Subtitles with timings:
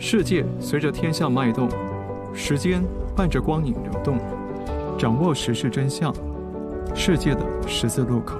[0.00, 1.68] 世界随着天象脉动，
[2.32, 2.84] 时间
[3.16, 4.16] 伴着光影流动，
[4.96, 6.14] 掌握时事真相，
[6.94, 8.38] 世界的十字路口。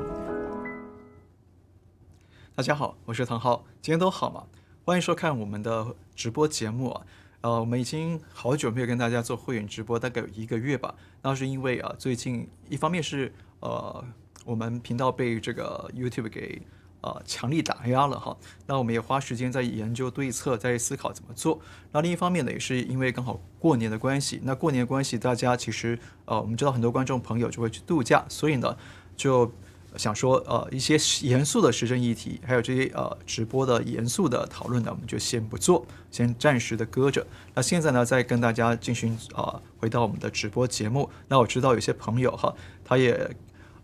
[2.55, 4.45] 大家好，我是唐浩，今天都好吗？
[4.85, 7.03] 欢迎收看我们的直播节目啊。
[7.41, 10.95] 呃，我们已经好久没有跟大家做会员直播，大概有一个月吧。
[11.23, 14.05] 那是因为啊，最近一方面是呃，
[14.45, 16.63] 我们频道被这个 YouTube 给
[17.01, 18.37] 呃强力打压了哈。
[18.67, 21.61] 那我们也花时间在研究对策，在思考怎么做。
[21.93, 24.41] 那另一方面呢，也是因为刚好过年的关系。
[24.45, 28.77] 那过年的关系，大家其实呃，我们知道很多观众朋友就会去度假，所以呢，
[29.17, 29.53] 就。
[29.97, 37.27] 想说呃一些严肃的时政议题，还有这些呃直播的严肃的讨论呢，我们就先不做，先暂时的搁着。
[37.55, 41.09] 那现在呢，再跟大家进行啊、呃，回到我们的直播节目。
[41.27, 43.35] 那我知道有些朋友哈，他也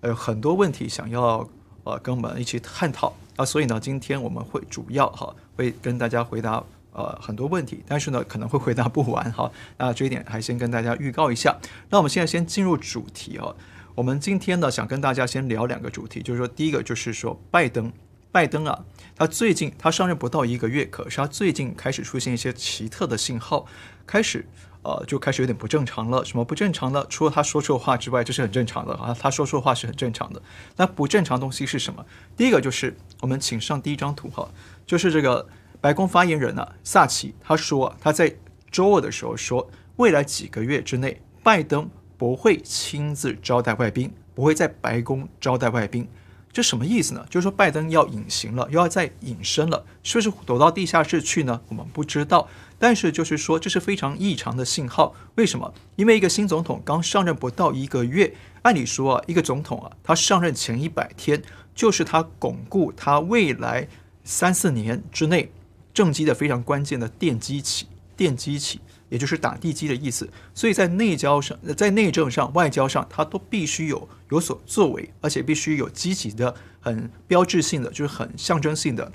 [0.03, 1.49] 呃很多问题想要
[1.85, 9.51] 呃跟我们一起探讨啊，所以呢，今天我们会主要哈会跟大家回答呃很多问题，但是呢可能会回答不完哈。
[9.79, 11.57] 那这一点还先跟大家预告一下。
[11.91, 13.55] 那我们现在先进入主题啊。
[13.95, 17.93] 我们今天呢，想跟大家先聊两个主题，就是说，第一个就是说，拜登，
[18.33, 23.67] 拜登啊，他最近他上任不到一个月，可是他最近开始出现一些奇特的信号，
[24.05, 24.45] 开始
[24.85, 26.25] 呃，就开始有点不正常了。
[26.25, 27.05] 什么不正常呢？
[27.09, 30.41] 除了他说错话之外，这是很正常的啊，他说错话是很正常的。
[30.77, 32.07] 那不正常东西是什么？
[32.37, 34.49] 第一个就是我们请上第一张图哈，
[34.87, 35.49] 就是这个
[35.81, 38.37] 白宫发言人呢，萨奇他说他在
[38.71, 41.91] 周二的时候说，未来几个月之内，拜登。
[42.17, 46.09] 不会亲自招待外宾，不会在白宫招待外宾，
[46.55, 47.27] 这什么意思呢？
[47.29, 51.61] 就是说拜登要隐形了，又要再隐身了，是不是躲到地下室去呢？
[51.67, 55.13] 我们不知道，但是就是说这是非常异常的信号。
[55.35, 55.75] 为什么？
[55.97, 58.33] 因为一个新总统刚上任不到一个月，
[58.63, 61.43] 按理说啊，一个总统啊，他上任前一百天
[61.75, 63.89] 就是他巩固他未来
[64.23, 65.51] 三四年之内
[65.93, 68.79] 政绩的非常关键的奠基期，奠基期。
[69.15, 79.13] 也就是打地基的意思，所以在内交上、在内政上、外交上，他都必须有有所作为，而且必须有积极的、很标志性的，就是很象征性的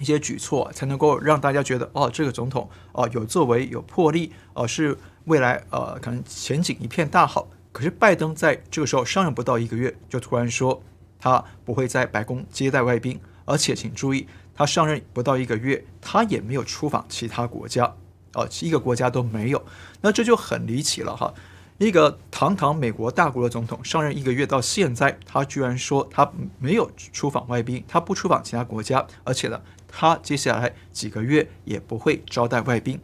[0.00, 4.96] 一些举措，才能够让大家觉得哦，这个总统哦有作为、有魄力，哦是
[5.26, 7.46] 未来呃可能前景一片大好。
[7.72, 10.82] 可是拜登在这个时候上任不到一个月，就突然说
[11.18, 17.94] 他不会在白宫接待外宾，而且请注意，他上任不到一个月，他也没有出访其他国家。
[18.36, 19.64] 哦，一个国家都没有，
[20.02, 21.32] 那这就很离奇了哈。
[21.78, 32.98] 一个堂堂美国大国的总统上任一个月到现在，他居然说他没有出访外宾，他不出访其他国家，而且呢，他接下来几个月也不会招待外宾。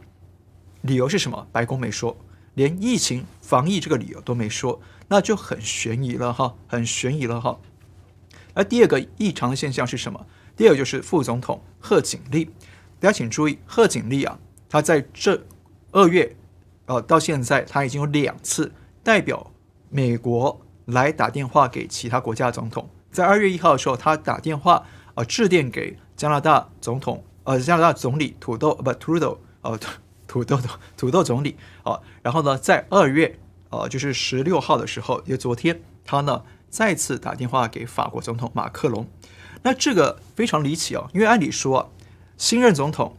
[0.81, 1.47] 理由是什么？
[1.51, 2.17] 白宫没说，
[2.55, 7.59] 连疫情防疫这个理由都没说，那就很悬疑了哈，很悬疑了哈。
[8.55, 10.25] 而第二个异常的现象是什么？
[10.55, 12.45] 第二个就是副总统贺锦丽，
[12.99, 14.39] 大家请注意，贺锦丽啊。
[14.73, 15.39] 他在这
[15.91, 16.35] 二月，
[16.87, 18.71] 呃，到现在他已经有两次
[19.03, 19.51] 代表
[19.91, 22.89] 美国来打电话给其他国家总统。
[23.11, 29.79] 在二月一号的时候，他打电话呃致电给加拿大总统，呃，加拿大总理土豆，不， 土豆，呃，
[30.25, 30.67] 土豆的
[30.97, 31.99] 土豆总理啊。
[32.23, 33.37] 然后呢，在二月，
[33.69, 36.41] 呃，就是十六号的时候，也昨天，他呢
[36.71, 39.07] 再次打电话给法国总统马克龙。
[39.61, 41.91] 那这个非常离奇啊，因为按理说，
[42.39, 43.15] 新任总统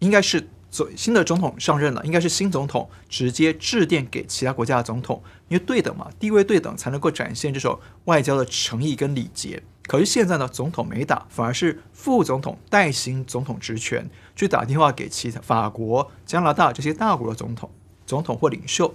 [0.00, 0.50] 应该是。
[0.70, 9.62] 所新的总统上任了，应该是新总统直接致电给其他国家的总统，因为对等嘛，地位对等才能够展现这种外交的诚意跟礼节。
[9.88, 17.68] 可是现在呢，总统没打，反而是副总统代行总统职权，去打电话给其他法国、加拿大这些大国的总统、
[18.06, 18.94] 总统或领袖。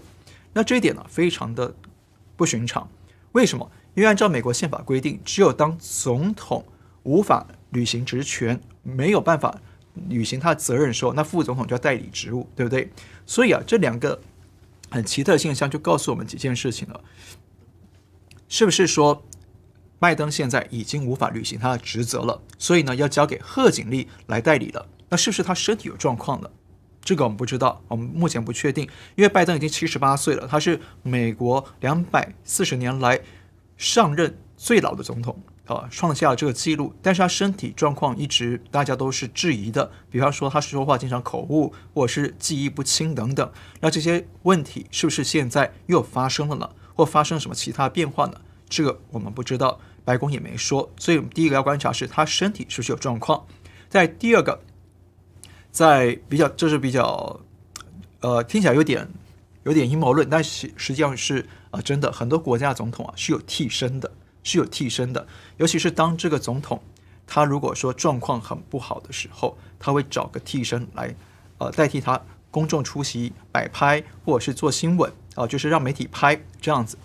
[0.53, 1.75] 那这一点呢，非常的
[2.37, 2.89] 不寻常。
[3.33, 3.69] 为什么？
[3.95, 6.63] 因为按照美国宪法规定，只有当总统
[7.03, 9.59] 无法履行职权，没有办法。
[10.09, 12.91] 履行他的责任的时候，那副总统就要代理职务，对不对？
[13.25, 14.21] 所以啊，这两个
[14.89, 17.01] 很奇特的现象就告诉我们几件事情了。
[18.47, 19.25] 是不是说
[19.97, 22.41] 拜登现在已经无法履行他的职责了？
[22.57, 24.87] 所以呢，要交给贺锦丽来代理了？
[25.09, 26.51] 那是不是他身体有状况了？
[27.01, 33.21] 这个我们不知道，我们目前不确定，因为拜登已经七十八岁了，他是美国两百四十年来
[33.77, 35.39] 上任最老的总统。
[35.65, 43.51] 啊，创下了这个记录，但是他身体状况一直大家都是质疑的，比方说他说话经常口误，或者是记忆不清等等。
[43.79, 46.69] 那这些问题是不是现在又发生了呢？
[46.93, 48.39] 或发生什么其他变化呢？
[48.69, 50.91] 这个我们不知道，白宫也没说。
[50.97, 53.45] 所以我们第一个要观察是他身体是不是有状况。
[53.89, 54.61] 在第二个，
[55.71, 57.41] 在比较这是比较，
[58.21, 59.07] 呃，听起来有点
[59.63, 61.39] 有点阴谋论，但实实际上是
[61.71, 64.11] 啊、呃，真的很多国家总统啊是有替身的。
[64.45, 65.27] 是有替身的，
[65.57, 66.81] 尤其是当这个总统
[67.27, 71.13] 他如果说状况很不好的时候，他会找个替身来
[71.57, 72.21] 呃代替他
[72.51, 76.97] 公众出席摆拍或者是做新闻啊、就是让媒体拍这样子。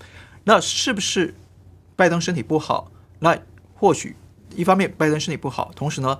[0.44, 1.34] 那是不是
[1.96, 2.92] 拜登身体不好？
[3.18, 3.36] 那
[3.74, 4.14] 或许
[4.54, 6.18] 一方面拜登身体不好，同时呢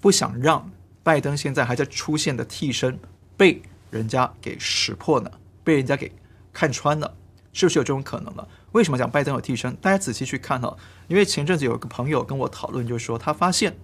[0.00, 0.70] 不想让
[1.02, 2.98] 拜登现在还在出现的替身
[3.36, 5.30] 被人家给识破呢？
[5.62, 6.10] 被人家给
[6.52, 7.14] 看穿了，
[7.52, 8.48] 是不是有这种可能呢？
[8.72, 9.76] 为什么讲拜登有替身？
[9.76, 10.76] 大家仔细去看哈，
[11.06, 13.76] 因为前阵子有个朋友跟我讨论，就是说他发现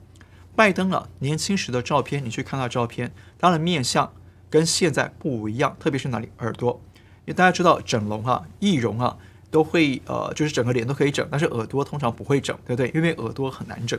[0.56, 4.12] 拜登啊年轻时的照片，你去看他照片，他的面相
[4.48, 9.18] 跟现在不一样，特别是哪里耳朵，因为大家知道整容啊、易容啊
[9.50, 12.90] 都会呃，就是整个脸都可以整，但是耳朵通常不会整，对不对？
[12.94, 13.98] 因为耳朵很难整。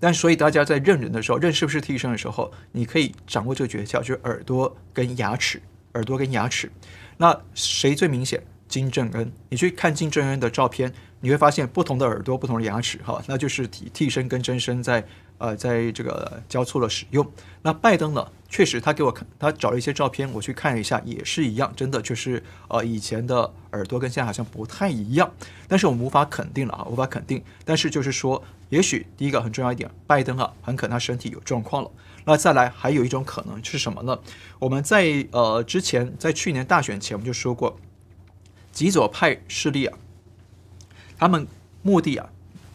[0.00, 5.60] 但所以大家在认人的时候，认是不是替身的时候，你可以掌握这个诀窍，就是耳朵跟牙齿，
[5.94, 6.70] 耳朵跟牙齿。
[7.18, 8.42] 那谁最明显？
[8.68, 15.06] 金正恩，你去看金正恩的照片，你会发现不同的耳朵、不同的牙齿，哈，那就是替替身跟真身在
[15.38, 17.26] 呃，在这个交错的使用。
[17.62, 18.26] 那拜登呢？
[18.48, 25.30] 确实，他给我看，他找了一些照片，我去看了一下，也是一样，真的就是呃，以前的耳朵跟现在好像不太一样。
[25.68, 27.42] 但是我们无法肯定了啊，无法肯定。
[27.64, 31.90] 但是就是说，也许第一个很重要一点，拜登啊，很可能他身体有状况了。
[32.24, 34.18] 那再来还有一种可能是什么呢？
[34.58, 37.78] 我们在呃之前在去年大选前我们就说过。
[38.76, 39.96] 极左派势力啊，
[41.16, 41.46] 他们
[41.80, 42.28] 目的啊，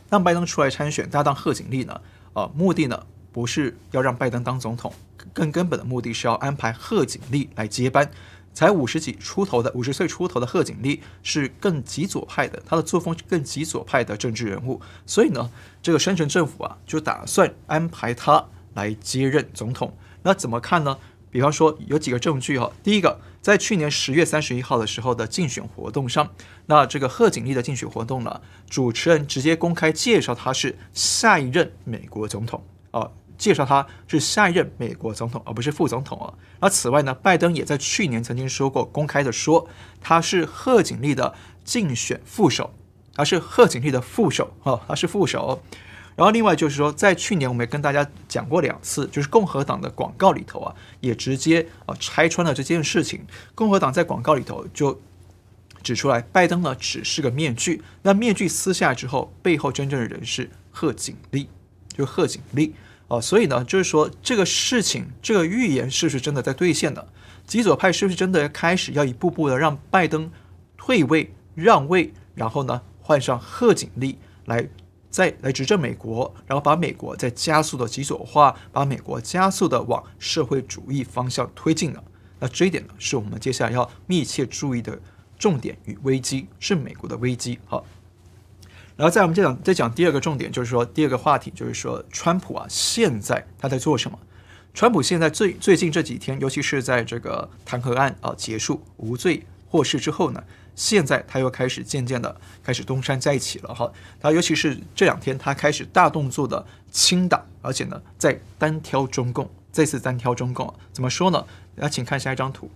[0.10, 2.02] 让拜登出来参选搭档贺锦丽呢，
[2.34, 4.92] 呃，目的呢不是要让拜登当总统，
[5.32, 8.10] 更根本的目的是要安排贺锦丽来接班。
[8.52, 15.52] 才五十几出头的五十岁出头的贺锦丽是更极左派的，他的作风是更极左派的政治人物，所以呢，
[15.84, 18.44] 这个深层政府啊就打算安排他
[18.74, 19.96] 来接任总统。
[20.24, 20.98] 那怎么看呢？
[21.30, 26.30] 比方说有几个证据哈，第一个，在去年十月三十一号的时候的竞选活动上，
[26.68, 28.40] 那这个贺锦丽的竞选活动呢，
[28.70, 33.10] 主持人直接公开介绍他是下一任美国总统啊，
[33.40, 36.32] 介绍他是下一任美国总统，而不是副总统啊。
[36.60, 39.68] 那此外呢，拜登也在去年曾经说过，公开的说
[40.00, 41.34] 他是贺锦丽的
[41.64, 42.72] 竞选副手，
[43.16, 45.64] 他是贺锦丽的副手啊，他是副手。
[46.16, 53.26] 然后另外就是说，在去年我们也跟大家讲过两次，就是共和党的广告里头啊，也直接啊拆穿了这件事情。
[53.56, 55.00] 共和党在广告里头就
[55.82, 61.48] 指出来，拜登呢只是个面具，那面具撕下之后，背后真正的人是贺锦丽，
[61.88, 62.76] 就贺锦丽
[63.08, 63.20] 啊。
[63.20, 67.06] 所以呢，就是说这个事情，这个预言是不是真的在兑现呢？
[67.48, 70.30] 极左派是不是真的开始要一步步的让拜登
[70.78, 74.68] 退位让位，然后呢换上贺锦丽来？
[75.12, 82.04] 再来执政美国，然后把美国再加速的极左化，把美国加速的往社会主义方向推进了。
[82.40, 84.98] 那这一点呢，是我们接下来要密切注意的
[85.38, 87.60] 重点与危机，是美国的危机。
[87.66, 87.86] 好，
[88.96, 94.18] 然后在我们再讲再讲第二个重点，就是说第二个话题，就是说川普啊，现在他在做什么？
[94.74, 100.42] 川普现在最最近这几天，尤其是在这个弹劾案啊结束无罪获释之后呢，
[100.76, 111.46] 现在他又开始渐渐的开始东山再起了哈，他尤其是这两天，他开始大动作的清党，而且呢，在单挑中共，再次单挑中共，怎么说呢？
[111.76, 112.72] 大家请看下一张图，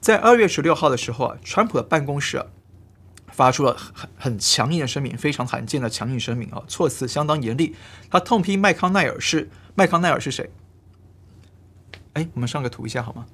[0.00, 2.46] 在二月十六号的时候啊，川普的办公室啊，
[3.28, 7.76] 发出了很很强硬的声明，非常罕见的强硬声明啊，措辞相当严厉，
[8.10, 10.50] 他痛批麦康奈尔是麦康奈尔是谁？
[12.14, 13.26] 哎，我们上个图一下好吗？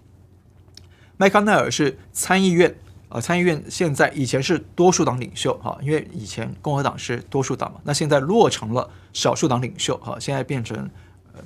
[1.16, 2.76] 麦康奈尔是参议院。
[3.10, 10.88] 啊，参议院现在以前是多数党领袖哈，因为以前共和党是多数党嘛，那现在落成了少数党领袖哈，现在变成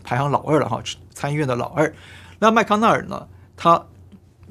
[0.02, 0.82] 排行老二了哈，
[1.14, 1.92] 参议院的老二。
[2.38, 3.86] 那麦康奈尔呢，他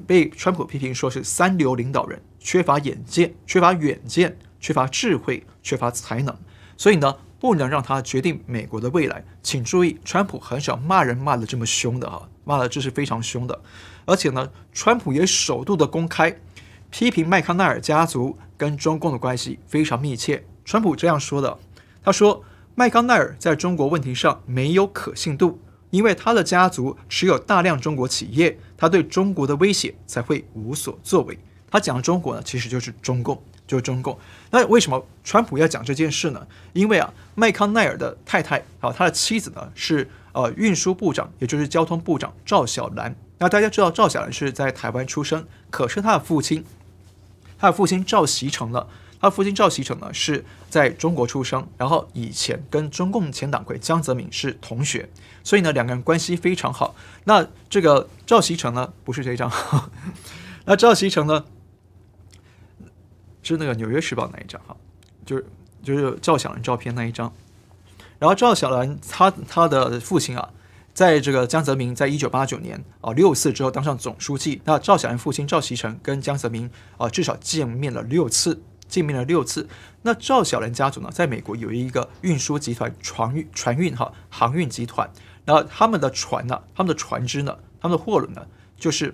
[0.08, 6.36] 被川普批评说是三流领导人，缺乏眼见，缺乏远见，缺乏智慧，缺乏才能，
[6.76, 9.24] 所以呢，不能让他决定美国的未来。
[9.40, 13.60] 请注意，川普很少骂人骂的这么凶的哈，骂的这是非常凶的，
[14.04, 16.36] 而且呢，川普也首度的公开。
[16.96, 20.44] 批评麦康奈尔家族跟中共的关系非常密切。
[20.64, 21.58] 川普这样说的
[22.04, 22.44] ：“他说，
[22.76, 25.58] 麦康奈尔在中国问题上没有可信度，
[25.90, 31.36] 因为他的家族持有大量中国企业，他对中国的威胁才会无所作为。”
[31.68, 34.16] 他讲的中国呢，其实就是中共，就是中共。
[34.52, 36.46] 那为什么川普要讲这件事呢？
[36.74, 43.12] 因为啊，麦康奈尔的太太啊，他的妻子呢是呃运输部长，也就是交通部长赵小兰。
[43.38, 46.64] 那大家知道赵小兰是在台湾出生，可是他的父亲。
[47.64, 48.86] 他父亲赵锡成呢，
[49.18, 55.08] 他父亲赵锡成呢是在中国出生，然后以前跟中共前党魁江泽民是同学，
[55.42, 56.94] 所以呢两个人关系非常好。
[57.24, 59.50] 那这个赵锡成呢不是这一张，
[60.66, 61.42] 那赵锡成呢
[63.42, 64.76] 是那个《纽约时报》那一张哈，
[65.24, 65.46] 就是
[65.82, 67.32] 就是赵小兰照片那一张。
[68.18, 70.50] 然后赵小兰他他的父亲啊
[70.94, 79.68] 在这个江泽民在一九八九年啊六次之后当上总书记，那赵小兰父亲赵锡成跟江泽民啊至少见面了六次，见面了六次。
[80.02, 85.10] 那赵小兰家族呢，在美国有一个运输集团船运船运哈航运集团，
[85.44, 88.46] 然后他们的船呢，他们的船只呢，他们的货轮呢，
[88.76, 89.12] 就是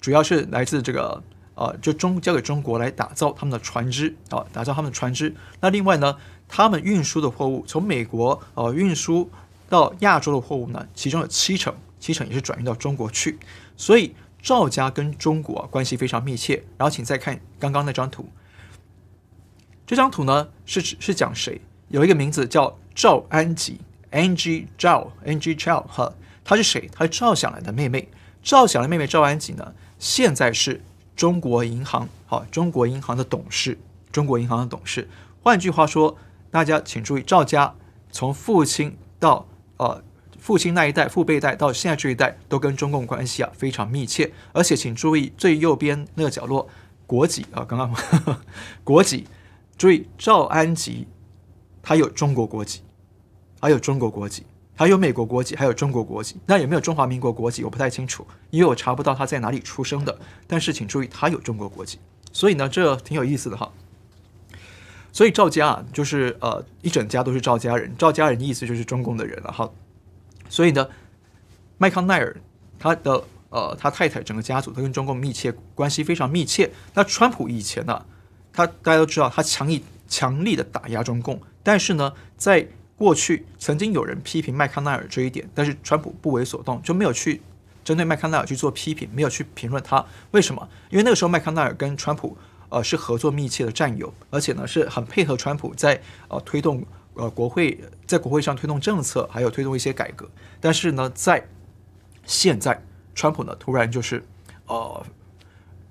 [0.00, 1.20] 主要是来自这个
[1.56, 5.34] 呃，就中交给中国来打造他们的船只啊，打造他们的船只。
[5.60, 6.16] 那另外呢，
[6.46, 9.28] 他们运输的货物从美国呃运输。
[9.72, 13.38] 到亚洲的货物呢，其中有七成，七成也是转运到中国去，
[13.74, 16.62] 所以赵家跟中国关系非常密切。
[16.76, 18.28] 然后，请再看刚刚那张图，
[19.86, 21.62] 这张图呢是指是讲谁？
[21.88, 26.12] 有一个名字叫赵安吉，Angie Zhao，Angie Zhao 哈，
[26.44, 26.90] 她是谁？
[26.92, 28.10] 她是赵小兰的妹妹。
[28.42, 30.82] 赵小兰妹妹赵安吉呢，现在是
[31.16, 33.78] 中国银行，好，中国银行的董事，
[34.10, 35.08] 中国银行的董事。
[35.42, 36.18] 换句话说，
[36.50, 37.74] 大家请注意，赵家
[38.10, 39.46] 从父亲到
[39.82, 40.00] 呃，
[40.38, 44.32] 父亲那一代、父辈代到现在这一代，都跟中共关系啊非常密切。
[44.52, 46.68] 而且请注意最右边那个角落，
[47.04, 48.40] 国籍啊，刚刚呵呵
[48.84, 49.26] 国籍，
[49.76, 51.08] 注意赵安吉，
[51.82, 52.82] 他有中国国籍，
[53.60, 54.46] 还有中国国籍，
[54.76, 56.36] 还有美国国籍，还有中国国籍。
[56.46, 57.64] 那有没有中华民国国籍？
[57.64, 60.16] 我不太清楚，因为我查不到他在哪里出生的。
[60.46, 61.98] 但是请注意，他有中国国籍，
[62.32, 63.72] 所以呢，这挺有意思的哈。
[65.12, 67.92] 所以赵家啊，就是呃一整家都是赵家人。
[67.98, 69.70] 赵家人意思就是中共的人了哈。
[70.48, 70.88] 所以呢，
[71.76, 72.34] 麦康奈尔
[72.78, 76.70] 他的呃他太太整个家族都跟中共密切关系非常密切。
[76.94, 78.06] 那川普以前呢，
[78.54, 82.66] 他大家都知道他强力强力的打压中共，但是呢，在
[82.96, 87.42] 过去曾经有人批评麦康奈尔这一点，但是川普不为所动，就没有去
[87.84, 90.02] 针对麦康奈尔去做批评，没有去评论他。
[90.30, 90.66] 为什么？
[90.88, 92.34] 因为那个时候麦康奈尔跟川普。
[92.72, 100.26] 呃，是合作密切的战友，而且呢是很配合川普在呃推动呃国会在国会上推动政策，还有推动一些改革。
[100.58, 101.46] 但是呢，在
[102.24, 102.82] 现在，
[103.14, 104.24] 川普呢突然就是
[104.68, 105.04] 呃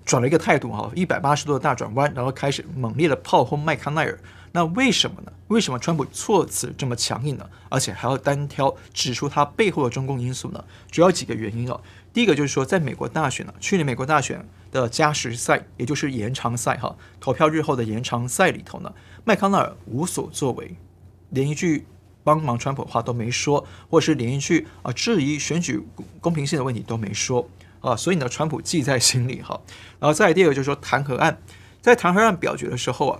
[0.03, 4.19] 转了一个态度哈，一百八十度的大转弯，然后开始猛烈的炮轰麦康奈尔。
[4.51, 5.31] 那为什么呢？
[5.50, 7.47] 为什么川普措辞这么强硬呢？
[7.69, 10.65] 而且还要单挑指出他背后的中共因素呢？
[10.89, 11.79] 主要几个原因哦。
[12.11, 18.94] 第一个就是说，在美国大选呢，去年美国大选的加时赛，也就是延长赛哈，投票日后的延长赛里头呢，
[19.25, 20.75] 麦康奈尔无所作为，
[21.30, 21.86] 连一句
[22.24, 25.86] 帮忙川普的话都没说，或是连一句啊质疑选举
[26.20, 27.50] 公平性的问题都没说
[27.82, 29.60] 啊，所以呢，川普记在心里哈。
[30.00, 31.42] 然后再第二个就是说弹劾案，
[31.82, 33.20] 在弹劾案表决的时候啊，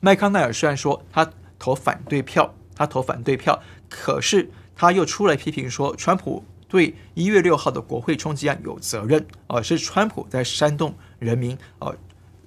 [0.00, 6.44] 麦康奈尔虽然说他投反对票，他投反对票，可是他又出来批评说川普。
[6.70, 11.92] 对一月六号的国会冲击案有责任啊、是川普在煽动人民啊、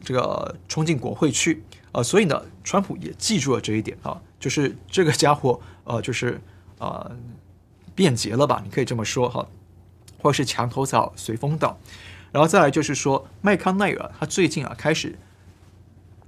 [0.01, 1.61] 这个冲进国会去
[1.91, 6.41] 啊、所以呢，川普也记住了这一点啊，就是这个家伙呃，就是
[6.79, 7.17] 啊、呃，
[7.93, 9.45] 变节了吧，你可以这么说哈，
[10.19, 11.77] 或者是墙头草随风倒，
[12.31, 15.19] 然后再来就是说，麦康奈尔他最近啊开始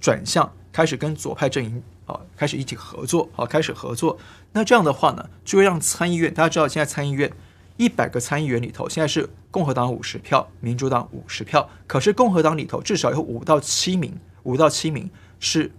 [0.01, 4.19] 转向，开始跟左派阵营啊开始一起合作啊，开始合作，
[4.51, 7.31] 那这样的话呢，就会让参议院，大家知道现在参议院。
[7.77, 11.69] 一百个参议员里头，现在是共和党五十票，民主党五十票。
[11.87, 15.71] 可是共和党里头至少有五到七名，五到七名是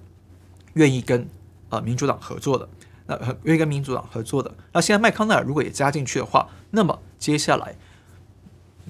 [0.75, 1.29] 愿意跟
[1.71, 2.69] 呃民主党合作的。
[3.09, 4.53] 那愿意跟民主党合作的。
[4.73, 7.77] 那现在麦康奈尔如果也加进去的话，那么接下来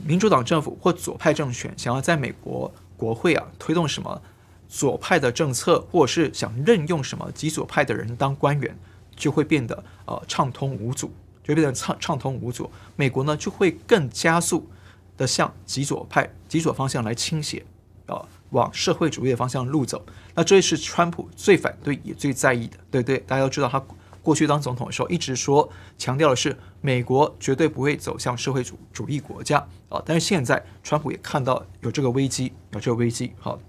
[0.06, 4.22] 民主党政府或左派政权想要在美国国会啊推动什么
[4.68, 8.76] 左派的政策，或者是想任用什么极左派的人当官员，
[9.14, 11.12] 就会变得呃畅通无阻。
[11.46, 14.68] 就变得畅畅通无阻，美国呢就会更加速
[15.16, 17.64] 的向极左派、极左方向来倾斜，
[18.06, 20.04] 啊，往社会主义的方向路走。
[20.34, 23.18] 那这是川普最反对也最在意的，对不对？
[23.18, 23.80] 大家都知道，他
[24.22, 30.02] 过去当总统的时候一直说强调的是美国绝对不会走向社会主主义国家啊。
[30.04, 33.60] 但是现在川普也看到有这个危机，有这个危机，好，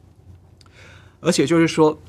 [1.19, 1.99] 而且就是说，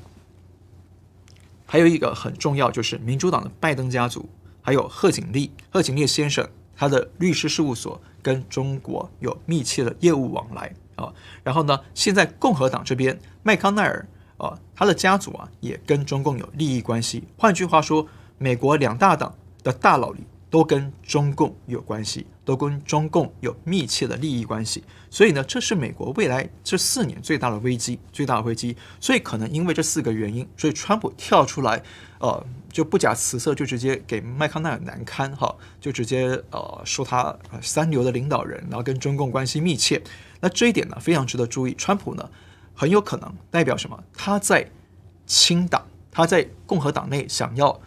[1.67, 4.27] 还有一个很重要，就是民主党的拜登家族。
[4.69, 11.11] 还有贺锦丽，贺锦丽先生，他的律师事务所跟中国有密切的业务往来啊。
[11.43, 14.07] 然后呢，现在共和党这边，麦康奈尔
[14.37, 17.23] 啊，他的家族啊，也跟中共有利益关系。
[17.35, 18.07] 换句话说，
[18.37, 19.33] 美国两大党
[19.63, 20.19] 的大佬里
[20.51, 24.83] 都跟中共有关系，都跟中共有密切的利益关系。
[25.09, 28.77] 所以呢，这是美国未来这四年最大的危机，最大的危机。
[28.99, 31.81] 所以可能因为这四个原因，所以川普跳出来。
[32.19, 40.01] 呃，就不假辞色，就直接给麦康奈尔难堪哈，就直接呃说他三流的领导人，然后跟中共关系密切。
[40.39, 41.73] 那这一点呢，非常值得注意。
[41.73, 42.29] 川普呢，
[42.73, 44.03] 很有可能代表什么？
[44.13, 44.69] 他在
[45.25, 47.79] 清党，他在共和党内想要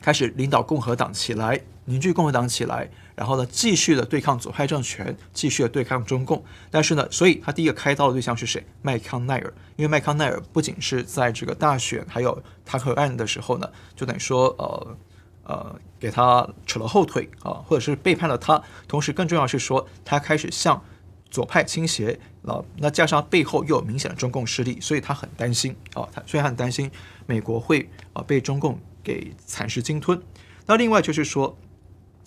[0.00, 6.42] 开始领导共和党起来凝聚共和党起来，然后呢，继续的对抗左派政权，继续的对抗中共。
[6.70, 8.64] 但是呢，所以他第一个开刀的对象是谁？
[8.80, 9.52] 麦康奈尔。
[9.76, 14.96] 因为麦康奈尔不仅是在这个大选，还有弹劾案的时候呢，就等于说呃
[15.44, 18.62] 呃给他扯了后腿啊，或者是背叛了他。
[18.86, 20.82] 同时，更重要是说，他开始向
[21.30, 22.62] 左派倾斜啊。
[22.76, 26.08] 那加上背后又有明显的中共势力，所以他很担心啊。
[26.12, 26.90] 他所以他很担心
[27.26, 30.20] 美国会啊被中共给蚕食鲸吞。
[30.66, 31.56] 那另外就是说，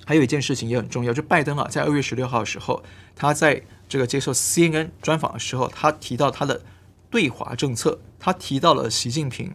[0.05, 2.83] 还有一件事情也很重要，就拜登啊，在二月十六号的时候，
[3.15, 6.61] 他在这个接受 CNN 专访的时候，他提到他的
[7.09, 9.51] 对华政策，他提到了习近平，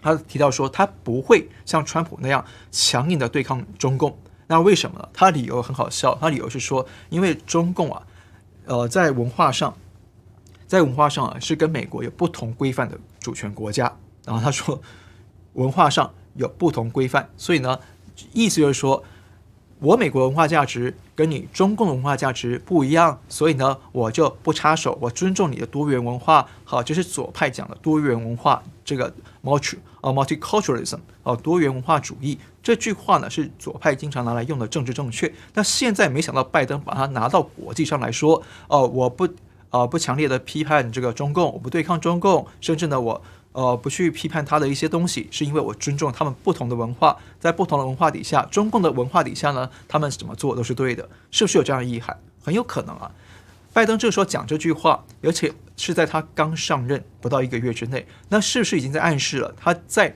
[0.00, 4.18] 他提到说他不会像川普那样强硬的对抗中共。
[4.46, 5.08] 那为什么呢？
[5.12, 8.06] 他理由很好笑，他理由是说，因为中共啊，
[8.64, 9.76] 呃，在文化上，
[10.66, 13.94] 在文化上啊，是跟美国有不同规范的主权国家。
[14.24, 14.80] 然后他说，
[15.52, 17.78] 文化上有不同规范，所以呢。
[18.32, 19.04] 意思就是说，
[19.78, 26.48] 我美国文化价值跟你中共的文化价值不一样，所以呢，我就不插手，我尊重你的多元文化。
[26.64, 29.12] 好，这是左派讲的多元文化，这个
[29.44, 35.30] multi 啊 multiculturalism 啊多元文化主义这句话呢，是左派经常拿来用的政治正确。
[35.52, 39.28] 那现在没想到拜登把它拿到国际上来说，哦，我不
[39.68, 43.22] 啊不强烈的批判这个中共，我不对抗中共，甚至呢我。
[43.56, 52.20] 呃，不去批判他的一些东西，是因为我尊重他们不同的文化，在不同的文化底下，中共的文化底下呢，他们怎么做都是对的，是不是有这样的意涵？
[52.44, 53.10] 很有可能啊。
[53.72, 60.14] 拜登这时候讲这句话，而且是在他刚上任不到一个月之内，那是不是已经在暗示了他在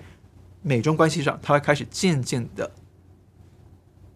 [0.60, 2.70] 美中关系上，他会开始渐渐的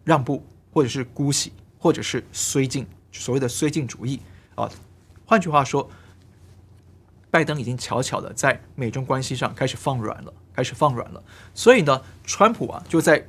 [0.04, 4.20] 让步，或者是姑息，或者是绥靖，所谓的绥靖主义
[4.54, 4.68] 啊？
[5.24, 5.88] 换句话说。
[7.34, 11.20] 拜登已经悄悄的在美中关系上开始放软了，开始放软了。
[11.52, 13.26] 所以呢，川普啊就在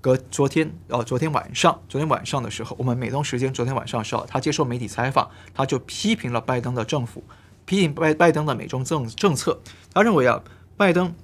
[0.00, 7.22] 隔昨天，呃，昨天晚上，昨天晚上的时候，我们美东时间昨天晚上的时候，他接受媒体采访，他就批评了拜登的政府，
[7.66, 9.60] 批评拜拜登的美中政政策。
[9.92, 10.42] 他认为啊，
[10.78, 11.14] 拜登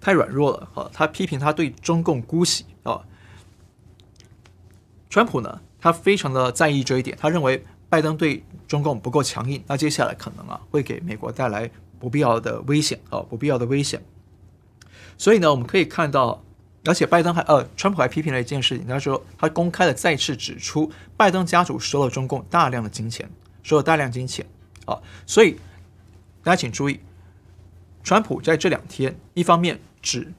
[0.00, 3.02] 太软弱了，啊，他批评他对中共姑息啊。
[5.10, 7.64] 川普呢，他非常的在意这一点，他认为。
[7.94, 14.02] 拜登对中共不够强硬，那接下来可能啊会给美国带来不必要的危险啊，不必要的危险。
[15.16, 16.42] 所以呢，我们可以看到，
[16.86, 23.30] 而且拜登还呃，川普还批评了一件事情，他说他公开的再次指出，拜登家族收了中共大量的金钱，
[23.62, 24.44] 收了大量金钱
[24.86, 24.98] 啊。
[25.24, 25.56] 所以
[26.42, 26.98] 大家请注意，
[28.02, 30.32] 川普在这两天一方面指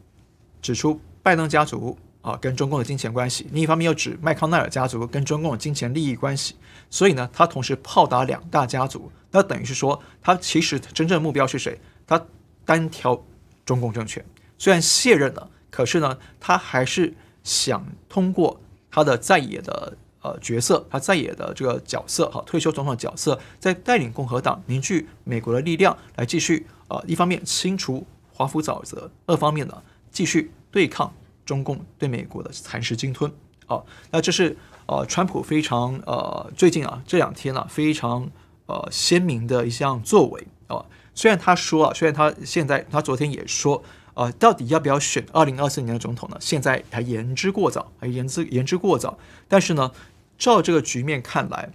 [0.62, 1.98] 指出拜登家族。
[2.26, 6.56] 啊，跟中共的金钱关系，另一方面又指麦康奈尔家族跟中共的金钱利益关系，
[6.90, 11.80] 所以呢，他同时炮打两大家族，那等于是说，他其实真正的目标是谁？
[12.08, 12.20] 他
[12.66, 13.24] 单挑
[13.64, 14.26] 中共政权，
[14.58, 18.60] 虽然卸任了，可是呢，他还是想通过
[18.90, 31.14] 他的在野的呃角色，他在野的这个角色，哈，退休总统的角色，在带领共和党凝聚美国的力量，来继续呃，一方面清除华府沼泽，二方面呢，继续对抗。
[31.46, 33.32] 中共对美国的蚕食鲸吞，
[33.68, 38.30] 啊，那这是呃，川普非常呃，最近啊这两天啊非常
[38.66, 40.86] 呃鲜明的一项作为啊。
[41.14, 43.84] 虽然他说啊，虽然他现在他昨天也说，
[44.16, 46.38] 呃，到底要不要选二零二四年的总统呢？
[46.40, 49.18] 现在还言之过早，还言之言之过早。
[49.48, 49.92] 但是呢，
[50.38, 51.70] 照这个局面看来，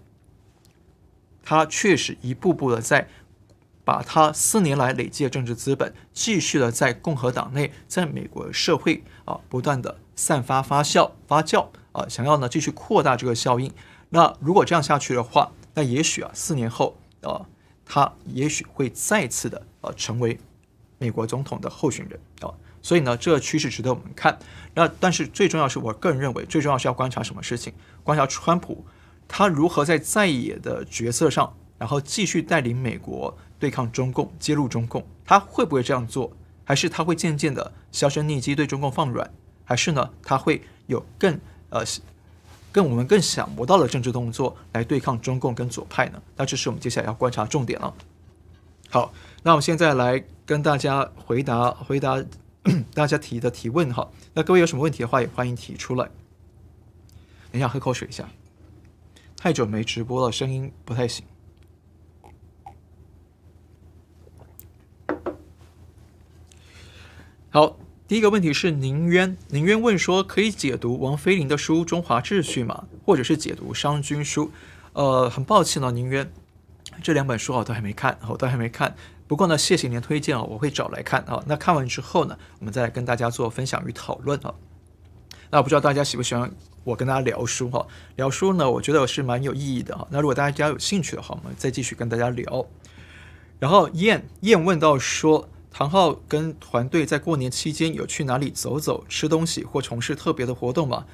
[1.43, 3.09] 他确实一步步的在。
[3.91, 13.73] 把他四年来累积的政治资本，继续的在共和党内，在美国社会啊，不断的散发发酵发酵啊，想要呢继续扩大这个效应。
[14.11, 17.45] 那如果这样下去的话，那也许啊，四年后啊，
[17.85, 20.39] 他也许会再次的呃成为
[20.99, 22.55] 美国总统的候选人啊。
[22.81, 24.39] 所以呢，这个趋势值得我们看。
[24.75, 27.73] 那但是最重要是我个人认为，最重要是要观察什么事情？
[28.05, 28.87] 观察川普
[29.27, 33.37] 他如何在在野的角色上，然后继续带领美国。
[33.59, 36.33] 对抗中共，揭露中共，他会不会这样做？
[36.65, 39.31] 还是他会渐渐的销声匿迹，对中共放软？
[39.67, 41.39] 还是呢，他会有更
[41.69, 41.85] 呃，
[42.73, 46.23] 跟我们更想不到的政治动作来对抗中共跟左派呢？
[46.37, 47.93] 那这是我们接下来要观察重点了。
[48.89, 49.13] 好，
[49.43, 52.17] 那我们现在来跟大家回答回答
[52.95, 54.11] 大家提的提问哈。
[54.33, 56.09] 那各位有什么问题的话，也欢迎提出来。
[57.53, 58.27] 等一下，喝口水一下，
[59.37, 61.27] 太久没直播了，声音不太行。
[67.53, 72.85] 好，第一个问题是宁渊，宁渊问说，可以解读王菲林的书《中华秩序》吗？
[73.05, 74.53] 或者是解读商君书？
[74.93, 76.31] 呃，很抱歉呢，宁渊，
[77.03, 78.95] 这两本书我都还没看，我都还没看。
[79.27, 81.43] 不过呢，谢谢您推荐啊，我会找来看啊。
[81.49, 84.55] 那看完之后呢，我们再来跟大家做分享与讨论啊。
[85.51, 86.53] 那不知道大家喜不喜欢
[86.85, 87.85] 我跟大家聊书哈？
[88.15, 90.07] 聊书呢，我觉得是蛮有意义的哈。
[90.13, 92.65] 那如果大家有兴趣的话，我们再继续跟大家聊。
[93.59, 101.07] 然后燕燕问到说，唐浩跟团队在过年期间有去哪里走走、吃东西或从事特别的活动吗？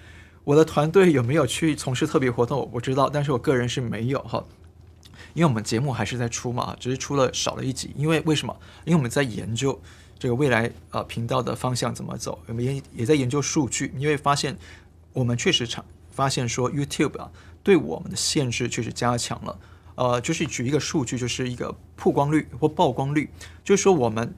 [0.44, 2.58] 我的团队有没有去从事特别活动？
[2.58, 4.44] 我不知道，但是我个人是没有哈。
[5.34, 7.90] 因为我们节目还是在出嘛，只是出了少了一集。
[7.96, 8.56] 因为为什么？
[8.84, 9.78] 因为我们在研究
[10.18, 13.92] 这个未来啊频道的方向怎么走，我们也也在研究数据。
[13.98, 14.56] 因为发现
[15.12, 17.30] 我们确实常发现说 YouTube 啊
[17.62, 19.58] 对我们的限制确实加强了。
[19.96, 23.28] 呃，就是举一个数据，就是一个曝光率或曝光率，
[23.64, 24.34] 就是说我们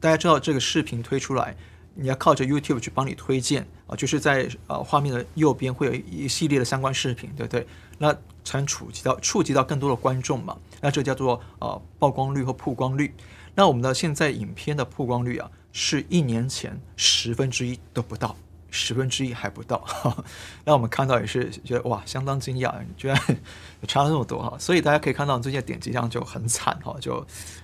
[0.00, 1.56] 大家知道这个视频推出来，
[1.94, 7.66] 你要靠着 YouTube 去帮你推荐啊，就是在呃画面的右边会有一系列的相关视频，对不对？
[7.98, 8.12] 那
[8.44, 13.12] 才能触及到触及到更多的观众嘛，那这叫做呃曝光率和曝光率。
[13.54, 18.36] 那我们的现在影片的曝光率啊，是一年前十分之一都不到。
[18.70, 19.82] 十分之一还不到，
[20.66, 23.18] 那我们看到也是觉得哇，相当惊讶，居然
[23.88, 24.54] 差了那么多哈。
[24.58, 27.16] 所以大家可以看到最近的点击量就很惨哈，就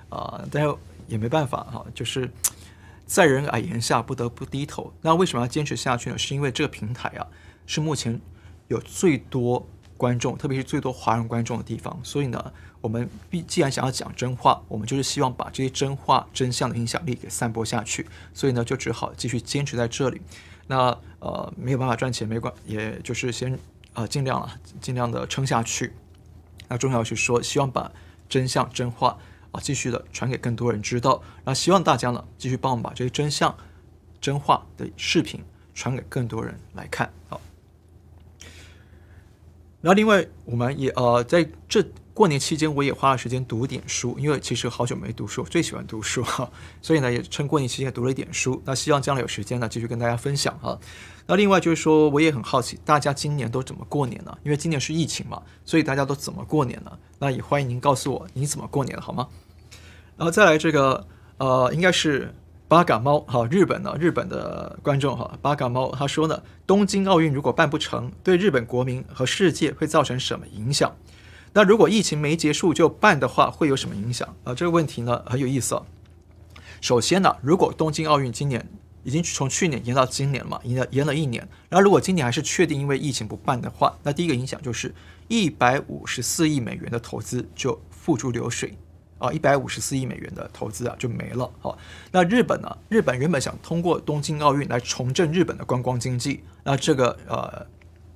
[0.08, 0.74] 啊、呃，但是
[1.06, 2.30] 也没办法哈，就是
[3.06, 4.92] 在人矮檐下不得不低头。
[5.02, 6.18] 那为什么要坚持下去呢？
[6.18, 7.26] 是因为这个平台啊，
[7.66, 8.20] 是目前
[8.68, 11.98] 有最多观众，特别是最多华人观众的地方。
[12.02, 18.06] 所以呢，我们必既然想要讲真话，我们就是希望把这些真话、真相的影响力给散播下去。
[18.32, 20.20] 所以呢，就只好继续坚持在这里。
[20.66, 23.58] 那呃没有办法赚钱没关，也就是先
[23.92, 25.92] 呃尽量啊尽量的撑下去。
[26.68, 27.92] 那重要是说，希望把
[28.30, 29.18] 真相真话
[29.54, 31.22] 啊继续的传给更多人知道。
[31.44, 33.56] 那希望大家呢继续帮我们把这些真相
[34.20, 37.10] 真话的视频传给更多人来看。
[37.28, 37.40] 好，
[39.80, 41.82] 然后另外我们也呃在这。
[42.14, 46.48] 过年期间，我也花了时间读点书，因为其实好久没读书，最喜欢读书哈，
[46.80, 48.62] 所以呢，也趁过年期间读了一点书。
[48.64, 50.78] 那希望将来有时间呢，继续跟大家分享哈。
[51.26, 54.38] 那另外就是说，我也很好奇，大家今年都怎么过年呢？
[54.44, 56.96] 因为今年是疫情嘛，所以大家都怎么过年呢？
[57.18, 59.28] 那也欢迎您告诉我你怎么过年的好吗？
[60.16, 61.06] 然后再来这个
[61.38, 62.34] 呃，应该是
[62.68, 70.94] 八嘎猫哈，日本呢，日本的观众哈，八嘎猫他说呢，东京奥运如果办不成，对日本国民和世界会造成什么影响？
[71.52, 74.54] 那如果疫情没结束就办的话，会有什么影响啊？
[74.54, 75.82] 这个问题呢很有意思啊。
[76.80, 78.66] 首先呢，如果东京奥运今年
[79.04, 84.94] 已经从去年延到今年了嘛，延了延了一年，然后如果今年还是确定因为疫情不办的话，那第一个影响就是
[85.28, 88.76] 一百五十四亿美元的投资就付诸流水
[89.24, 91.50] 啊，一百五十四亿美元的投资啊就没了。
[91.60, 91.78] 好，
[92.12, 92.76] 那日本呢？
[92.88, 97.66] 日本原本想通过东京奥运来重振日本的观光经济，那这个呃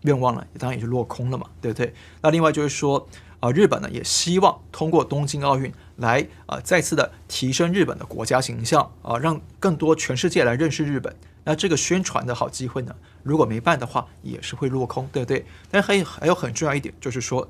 [0.02, 1.94] 愿望呢，当然也就落空了嘛，对不对？
[2.20, 3.08] 那另外就是说。
[3.40, 11.14] 啊，日本呢也希望通过东京奥运来啊再次的提升日本的国家形象啊，让更多全世界来认识日本。
[11.44, 12.92] 那这个宣传的好机会呢，
[13.22, 15.46] 如果没办的话，也是会落空，对不对？
[15.70, 17.48] 但还有还有很重要一点，就是说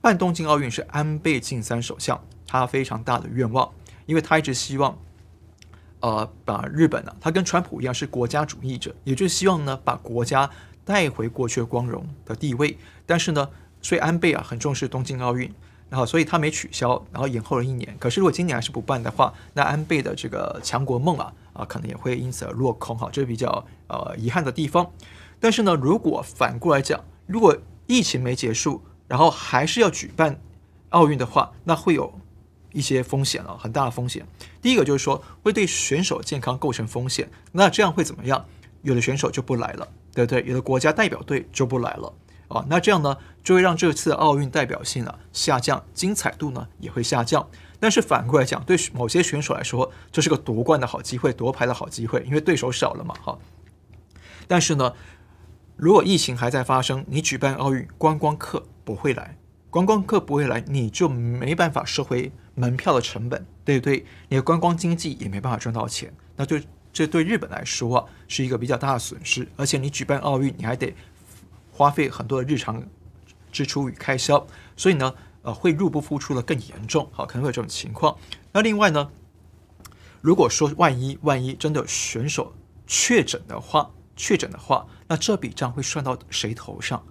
[0.00, 3.70] 办东京奥运是安倍晋三首相他非常大的愿望，
[4.06, 4.98] 因为他一直希望
[6.00, 10.50] 呃把日本呢，他跟川普一样是国家主义者，也就是希望呢把国家
[10.84, 13.48] 带回过去光荣的地位，但是呢。
[13.82, 15.50] 所以安倍啊很重视东京奥运，
[15.88, 17.96] 然后所以他没取消，然后延后了一年。
[17.98, 24.86] 可是如果今年还是不办的话，那安倍的这个强国梦啊啊可能也会因此而落空哈，这是比较呃遗憾的地方。
[25.40, 30.40] 但是呢，如果反过来讲，如果疫情没结束，然后还是要举办
[30.90, 32.14] 奥运的话，那会有
[32.72, 34.24] 一些风险啊，很大的风险。
[34.62, 38.46] 第一个就是说会对选手健康构成风险，那这样会怎么样？
[38.82, 40.44] 有的选手就不来了，对不对？
[40.46, 42.14] 有的国家代表队就不来了。
[42.46, 47.48] 啊，那这样呢，就会让这次奥运代表性啊下降，精彩度呢也会下降。
[47.80, 53.38] 但是反过来讲，对某些选手来说，这是个夺冠的好机会，夺牌的好机会，因为对手少了嘛，哈。
[54.46, 54.94] 但是呢，
[55.76, 59.38] 如果疫情还在发生，你举办奥运，观光客不会来，
[59.70, 64.04] 观光客不会来，你就没办法收回门票的成本，对不对？
[64.28, 66.60] 你的观光经济也没办法赚到钱，那对
[66.92, 69.46] 这对日本来说啊，是一个比较大的损失。
[69.56, 70.92] 而且你举办奥运，你还得。
[71.70, 72.82] 花费很多的日常
[73.52, 74.44] 支出与开销，
[74.76, 78.18] 所以呢，呃，会入不敷出的更严重，好，可能会有这种情况。
[78.52, 79.08] 那另外呢，
[80.20, 82.52] 如果说万一万一真的选手
[82.88, 87.02] 确诊的话，确诊的话，那这笔账会算到谁头上？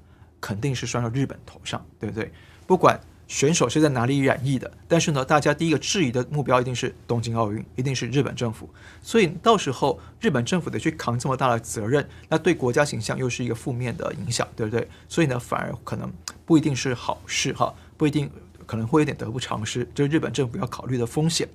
[0.42, 2.32] 肯定是算到日本头上，对不对？
[2.66, 3.00] 不管。
[3.30, 4.72] 选手是在哪里染疫的？
[4.88, 8.68] 但是呢，大家第一个质疑的目标一定是东京奥运，一定是日本政府。
[9.04, 14.90] 所以到时候日本政府得去扛这么大的责任，那对国家形象又是一个负面的影响，对不对？
[15.08, 16.12] 所以呢，反而可能
[16.44, 18.28] 不一定是好事哈，不一定
[18.66, 21.48] 可能会有点得不偿失，这是日本政府要考虑的风险。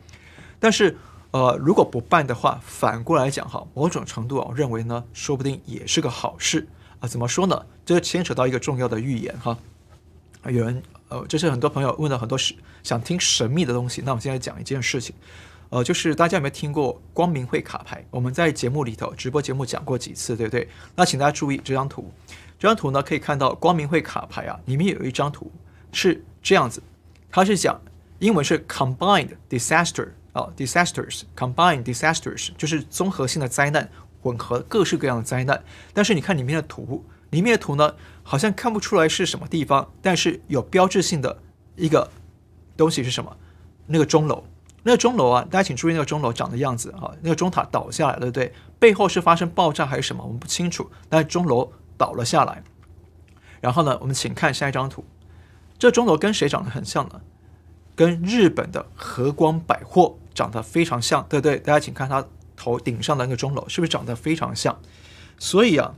[0.61, 0.97] 但是
[1.33, 6.68] 呃，如果不办的话，反过来讲哈，某种程度啊，我认为呢，说不定也是个好事
[7.07, 7.67] 怎么说呢？
[7.85, 9.57] 这牵扯到一个重要的预言哈。
[10.47, 14.03] 有人呃，就是很多朋友问了很多事，想听神秘的东西。
[14.05, 15.14] 那我们现在讲一件事情，
[15.71, 18.05] 呃，就是大家有没有听过光明会卡牌？
[18.11, 20.69] 我们在节目里头直播节目讲过几次，对不对？
[20.95, 22.12] 那请大家注意这张图，
[22.59, 25.51] 这张图呢可以看到光明会卡牌啊，里面有一张图
[25.93, 26.83] 是这样子，
[27.31, 27.81] 它是讲
[28.19, 33.88] 英文是 combined disaster 啊，disasters，combined disasters 就是综合性的灾难，
[34.24, 35.62] 混合各式各样的灾难。
[35.92, 37.04] 但是你看里面的图。
[37.30, 41.42] 里面的图呢，好像看不出来是什么地方，但是有标志性的
[41.74, 42.08] 一个
[42.76, 43.37] 东西是什么？
[43.87, 44.44] 那个钟楼，
[44.84, 48.54] 那个钟楼啊，大家请注意那个钟楼长的样子啊，那个钟塔倒下来了，对不对？
[48.78, 50.22] 背后是发生爆炸还是什么？
[50.22, 52.62] 我们不清楚，但是钟楼倒了下来。
[53.60, 55.04] 然后呢，我们请看下一张图，
[55.76, 57.20] 这钟楼跟谁长得很像呢？
[57.96, 61.58] 跟日本的和光百货长得非常像，对不对？
[61.58, 62.24] 大家请看它
[62.64, 64.79] 头顶上的那个钟楼，是不是长得非常像？
[65.38, 65.94] 所以啊。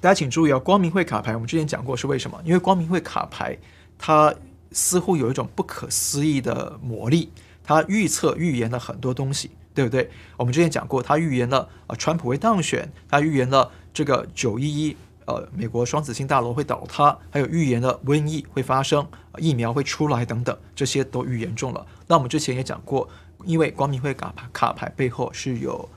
[0.00, 2.38] 大家请注意啊，光明会卡牌，我们之前讲过是为什么？
[2.44, 3.56] 因为光明会卡牌，
[3.96, 4.34] 它
[4.70, 7.30] 似乎有一种不可思议的魔力，
[7.62, 10.10] 它预测预言了很多东西，对不对？
[10.36, 14.94] 我们之前讲过，它预言了啊，川普会当选，它预言了这个九一一，
[15.24, 19.06] 呃，美国双子星大楼会倒塌，还有预言了瘟疫会发生，
[19.38, 21.86] 疫苗会出来等等，这些都预言中了。
[22.06, 23.08] 那我们之前也讲过，
[23.44, 25.88] 因为光明会卡牌卡牌背后是有。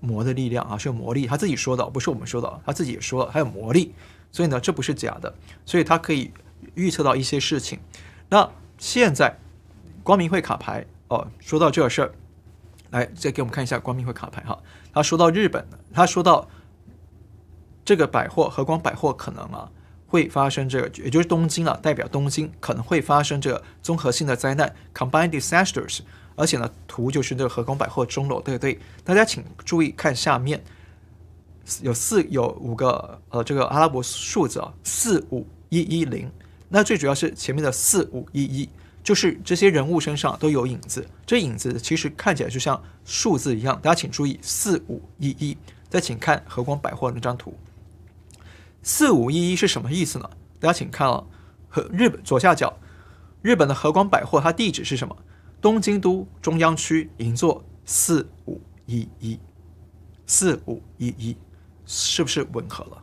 [0.00, 3.92] 魔的力量啊，是有魔力，他自己说的，不是我们说的，他自己也说了，还有魔力，
[4.30, 5.34] 所以呢，这不是假的，
[5.66, 6.30] 所以他可以
[6.76, 7.80] 预测到一些事情。
[8.28, 9.36] 那现在
[10.04, 12.12] 光明会卡牌哦，说到这个事儿，
[12.90, 14.56] 来再给我们看一下光明会卡牌哈。
[14.92, 16.48] 他说到日本，他说到
[17.84, 19.68] 这个百货和光百货可能啊
[20.06, 26.02] 会发生这个，也就是东京啊，代表东京可能会发生这个综合性的灾难，combined disasters。
[26.38, 28.78] 而且呢，图就是这个和光百货钟楼，对不对？
[29.02, 30.62] 大家请注意看下面，
[31.82, 36.30] 有四有五个呃这个阿拉伯数字啊，四五一一零。
[36.68, 38.68] 那最主要是前面的四五一一，
[39.02, 43.74] 就是这些人物身上都有影子，这影子其实看起来就像数字一样。
[43.82, 47.52] 大家请注意四五一一，再请看和光百货那张图，
[48.84, 50.30] 四五一一是什么意思呢？
[50.60, 51.24] 大家请看啊，
[51.68, 52.78] 和日本左下角，
[53.42, 55.16] 日本的和光百货它地址是什么？
[55.60, 59.38] 东京都中央区银座四五一一，
[60.26, 61.36] 四五一一，
[61.84, 63.02] 是不是吻合了？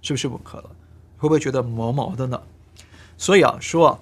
[0.00, 0.70] 是不是吻合了？
[1.16, 2.40] 会不会觉得毛毛的呢？
[3.16, 3.98] 所以啊，说啊，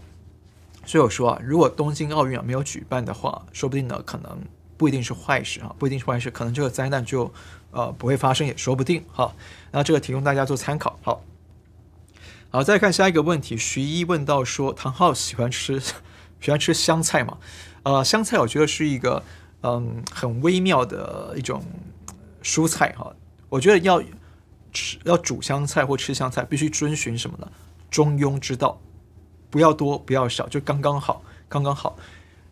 [0.84, 4.38] 所以我说啊，如果东京奥运啊没有举办的话，说不定呢，可能
[4.76, 7.32] 不一定是坏事啊，不一定是坏事，可能这个灾难就
[7.70, 9.34] 呃不会发生也说不定哈。
[9.70, 10.98] 那这个提供大家做参考。
[11.02, 11.22] 好，
[12.50, 15.80] 好，再看下一个问题，徐一问到说，唐浩喜欢吃。
[16.42, 17.38] 喜欢吃香菜嘛？
[17.84, 19.22] 呃，香菜我觉得是一个
[19.62, 21.62] 嗯很微妙的一种
[22.42, 23.14] 蔬菜哈。
[23.48, 24.02] 我觉得要
[24.72, 27.50] 吃要煮香菜或吃香菜，必须遵循什么呢？
[27.90, 28.80] 中庸之道，
[29.50, 31.96] 不要多不要少，就刚刚好，刚刚好。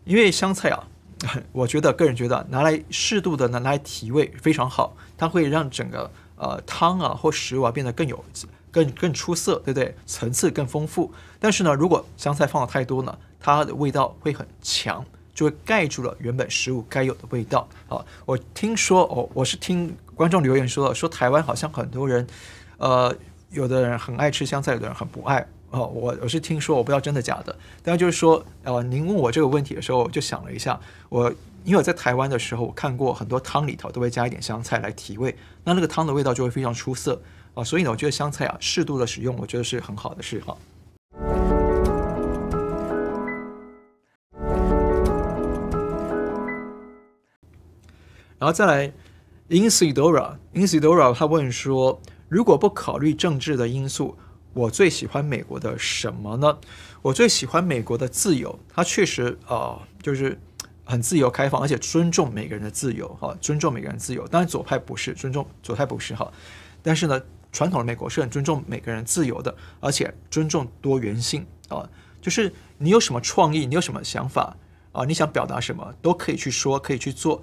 [0.05, 0.87] 因为香菜啊，
[1.51, 8.23] 我觉得个人觉得拿来适度的拿来提味非常好，它会让整个呃汤啊或食物啊变得更有
[8.71, 9.95] 更更出色，对不对？
[10.05, 11.11] 层次更丰富。
[11.39, 13.17] 但是呢，如果香菜放的太多呢？
[13.41, 17.67] 它的味道会很强，就会盖住了原本食物该有的味道。
[17.89, 22.25] 啊，我听说哦，我是听观众留言说，说台湾好像很多人，
[22.77, 23.13] 呃，
[23.49, 25.45] 有的人很爱吃香菜，有的人很不爱。
[25.71, 27.55] 哦，我我是听说，我不知道真的假的。
[27.81, 30.77] 但就是说，呃，您问我这个问题的时候，我就想了一下，
[31.07, 31.31] 我
[31.63, 37.21] 因为我在台湾的时候，我看过很多汤里头都会加一点香菜来提味，那那个汤的味道就会非常出色
[37.53, 37.63] 啊。
[37.63, 40.57] 所以呢，我觉得香菜啊，适度的使用，我觉得是很好的事哈。
[48.41, 48.91] 然后再来
[49.49, 54.17] ，Insidora，Insidora，他问说：如果不考虑政治的因素，
[54.55, 56.57] 我最喜欢美国的什么呢？
[57.03, 60.39] 我最喜欢美国的自由，它确实啊、就是
[60.83, 64.27] 很自由开放，而且尊重每个人的自由，哈，尊重每个人自由。
[64.27, 66.33] 当然左派不是尊重，左派不是哈，
[66.81, 71.87] 但是呢，传统的美国是很尊重每个人自由的，而且尊重多元性啊，
[72.19, 74.57] 就是你有什么创意，你有什么想法
[74.93, 77.39] 啊，你想表达什么都可以去说，可以去做。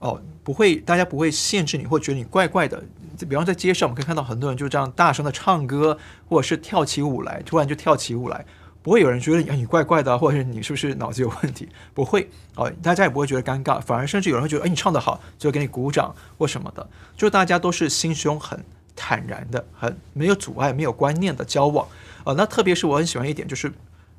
[0.00, 2.82] 哦，不会，大家不会限制你，或觉得你怪怪的。
[3.28, 8.46] 比方在街上，我们可以看到很多人就这样大声的唱歌，或者是跳起舞来，突然就跳起舞来，
[8.80, 11.68] 不会有人觉得你怪怪的，或者是你是不是脑子有问题？
[11.92, 16.88] 不会，哦，大家也不会觉得尴尬，反而甚至有人会觉得，哎，你唱得好，就给你鼓掌或什么的。
[17.16, 21.84] 就大家都是心胸很坦然的，很没有阻碍、没有观念的交往。
[22.22, 23.72] 呃，那特别是我很喜欢一点，就是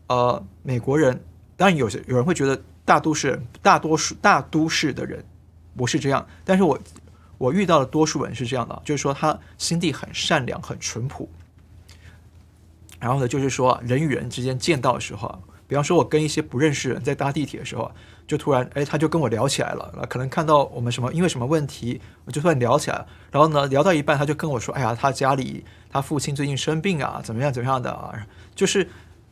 [0.08, 1.24] 呃，美国人，
[1.56, 5.24] 当然有些有人会觉得大都市人、大多数大都市的人。
[5.80, 6.28] 不是这样。
[6.44, 6.78] 但是我
[7.38, 11.30] 我遇到的多数人是这样的，就是说他心地很善良，很淳朴。
[13.00, 17.89] 然后呢，就是说人与人之间见到的时候，比方说我跟一些不认识的人在搭地铁的时候，
[18.28, 20.06] 就突然哎，他就跟我聊起来了。
[20.10, 23.06] 可能看到我们什么因为什么问题，我就突然聊起来。
[23.32, 28.13] 然后呢，聊到一半，他就跟我说：“哎呀，他家里他父亲最近生病啊，怎么样怎么样的啊。”
[28.54, 28.89] 就是。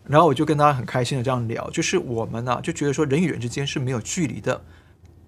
[0.09, 4.63] 然后我就跟他很开心的这样聊，就是我们呢就觉得说人与人之间是没有距离的，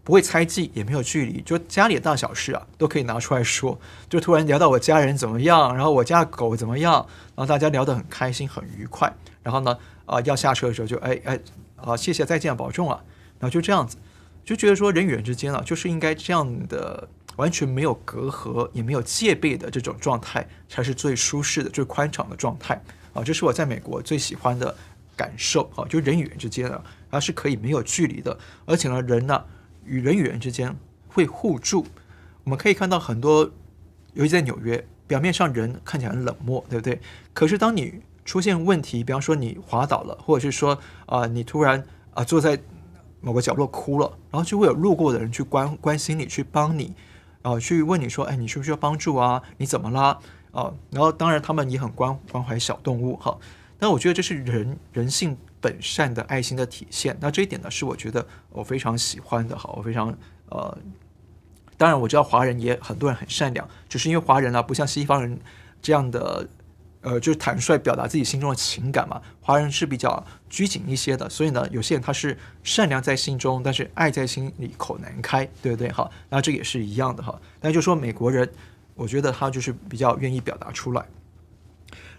[0.10, 3.80] 不会猜忌，也没有距离，就家里的大小事啊都可以拿出来说。
[4.10, 6.94] 就突然聊到我家人怎么样，然后我家狗怎么样，
[7.36, 9.16] 然后大家聊得很开心很愉快。
[9.44, 11.40] 然后呢，啊、要下车的时候就哎哎
[11.76, 13.00] 啊谢谢再见保重啊，
[13.38, 13.98] 然后就这样子，
[14.44, 22.82] 就觉得说人与人之间啊就是应该这样的，完全没有隔阂也没有戒备的这种状态才是最舒适的最宽敞的状态。
[23.14, 24.76] 啊，这是我在美国最喜欢的
[25.16, 25.86] 感受啊！
[25.88, 29.46] 就人与人之间呢，它是可以没有距离的，而且呢，人呢
[29.90, 31.86] 与人与人之间会互助。
[32.44, 33.52] 我们可以看到很多，
[34.14, 37.02] 尤其在纽约，表面上人看起来很冷漠，对不对？
[37.34, 42.60] 可是当你出现问题，比方说你滑倒了，或者是说啊、你突然啊、坐在
[43.22, 46.94] 某个角落哭了，然后就会有路过的人去关关心你，去帮你，
[47.42, 49.42] 啊、呃，去问你说，哎，你需不需要帮助啊？
[49.58, 50.20] 你怎么啦？
[50.52, 53.38] 啊，然后当然他们也很关关怀小动物哈，
[53.80, 57.18] 那我觉得这是人人性本善的爱心的体现。
[57.20, 60.16] 那这一点呢，是我觉得我非常喜欢的哈，我非常
[60.50, 60.78] 呃，
[61.78, 65.40] 当然我知道华人也很多人很善良，就是因为华人呢不像西方人
[65.82, 66.48] 这样的
[67.02, 76.10] 呃，就是坦率表达自己心中的情感嘛，华人是比较拘谨一些的，所以呢，有些人他是善良在心中，但是爱在心里口难开，对不对哈？
[76.30, 77.40] 那这也是一样的哈。
[77.62, 78.50] 那就说美国人。
[78.96, 81.06] 我觉得他就是比较愿意表达出来。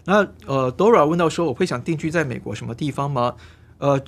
[0.05, 3.35] 那呃，Dora 问到说，我会想定居在美国什么地方吗？
[3.77, 4.01] 呃，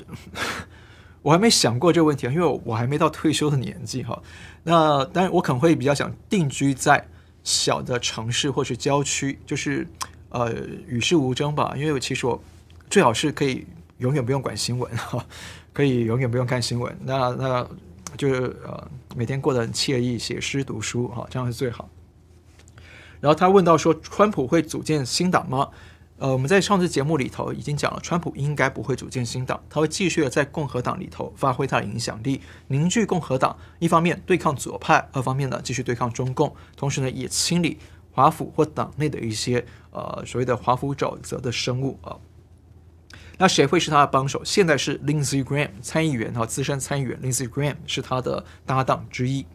[1.21, 4.21] 我还没想过这个问题，因为我还没到退休的年纪哈。
[4.63, 7.07] 那当然，我可能会比较想定居在
[7.43, 9.87] 小的城市或是郊区，就是
[10.29, 10.53] 呃
[10.87, 11.73] 与世无争吧。
[11.77, 12.41] 因为其实我
[12.89, 13.65] 最好是可以
[13.99, 15.25] 永远不用管新闻哈，
[15.73, 16.95] 可以永远不用看新闻。
[17.03, 17.67] 那那
[18.17, 21.89] 就是呃每天过得很惬意，写诗读书哈，这样是最好。
[23.23, 25.69] 然后他问到说，川普会组建新党吗？
[26.17, 37.79] 呃，我们在上次节目里头已经讲了，川普应该不会组建新党，他会继续的在共和党里头发挥他的影响力，凝聚共和党，一方面对抗左派，二方面呢继续对抗中共，同时呢也清理
[38.11, 42.17] 华府或党内的一些呃所谓的华府沼泽的生物啊。
[43.37, 44.43] 那谁会是他的帮手？
[44.43, 49.45] 现在是 Lindsey Graham 参议员哈，资深参议员 Lindsey Graham 是他的搭档之一。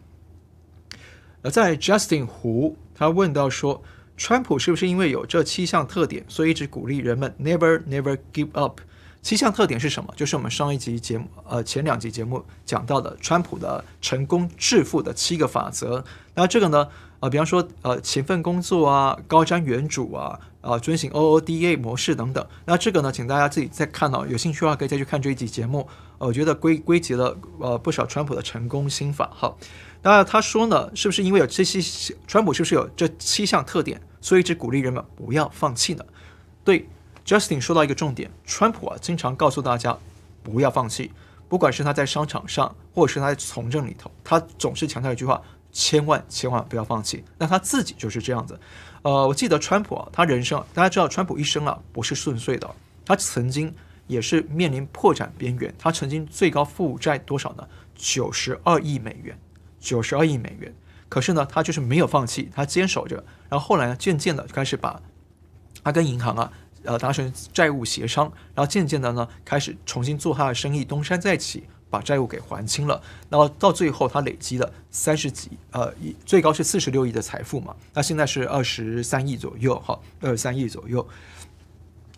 [1.41, 3.81] 而在 Justin 胡，他问到说，
[4.17, 8.81] 川普是不是因为有这七项特点，所以一直鼓励人们 never never give up？
[9.21, 10.13] 七项特点是什么？
[10.17, 16.03] 就是我们上一集节目，呃，前两集节目讲到的川普的成功致富的七个法则。
[16.35, 16.87] 那这个呢，
[17.21, 22.45] 呃，比方说，呃，勤奋工作啊，高瞻远瞩啊，啊、呃，遵循 OODA 模式等等。
[22.65, 25.87] 那这个呢，请大家自己再看到，有兴趣的话可以再去看这一集节目。
[26.17, 29.29] 呃，我觉得归归结了呃不少川普的成功心法。
[29.33, 29.57] 好。
[30.01, 36.05] 那他说呢，是不是因为有这些，川普是不是有这七项特点，所以一直鼓励人们不要放弃呢？
[36.63, 36.87] 对
[37.25, 39.97] ，Justin 说到一个重点，川普啊经常告诉大家
[40.41, 41.11] 不要放弃，
[41.49, 47.23] 不管是他在商场上，或者是他在从政里头，他总是强调一句话：千万千万不要放弃。
[47.37, 48.57] 那他自己就是这样子。
[49.01, 52.69] 呃，我记得川普啊，他人生大家知道，川普一生啊不是顺遂的，
[53.05, 53.73] 他曾经
[54.07, 57.67] 也是面临破产边缘，他曾经最高负债多少呢？
[57.95, 59.37] 九十二亿美元。
[59.79, 60.73] 九十二亿美元，
[61.07, 63.23] 可是呢，他就是没有放弃，他坚守着。
[63.49, 65.01] 然后后来呢，渐渐的开始把，
[65.83, 66.51] 他跟银行啊，
[66.83, 73.01] 呃，达成债务协商，然后渐渐的呢，开始重新做他的生意，东山再起，把债务给还清了。
[73.29, 75.93] 然后到最后，他累积了三十几，呃，
[76.25, 77.75] 最高是四十六亿的财富嘛。
[77.93, 81.07] 那现在是二十三亿左右，哈，二十三亿左右。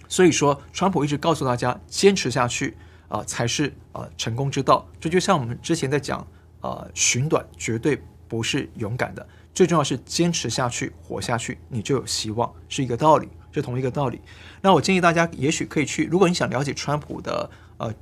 [0.09, 2.75] 所以说，川普一直告诉大家，坚持下去
[3.07, 4.87] 啊，才是啊，成功之道。
[4.99, 6.27] 这就像我们之前在讲。
[6.61, 14.21] 呃，寻短绝对不是勇敢的，最重要是坚持下去，活下去，你就有希望，是一个道理，是同一个道理。
[14.61, 17.93] 那我建议大家，也许可以去，如果你想了解川普的呃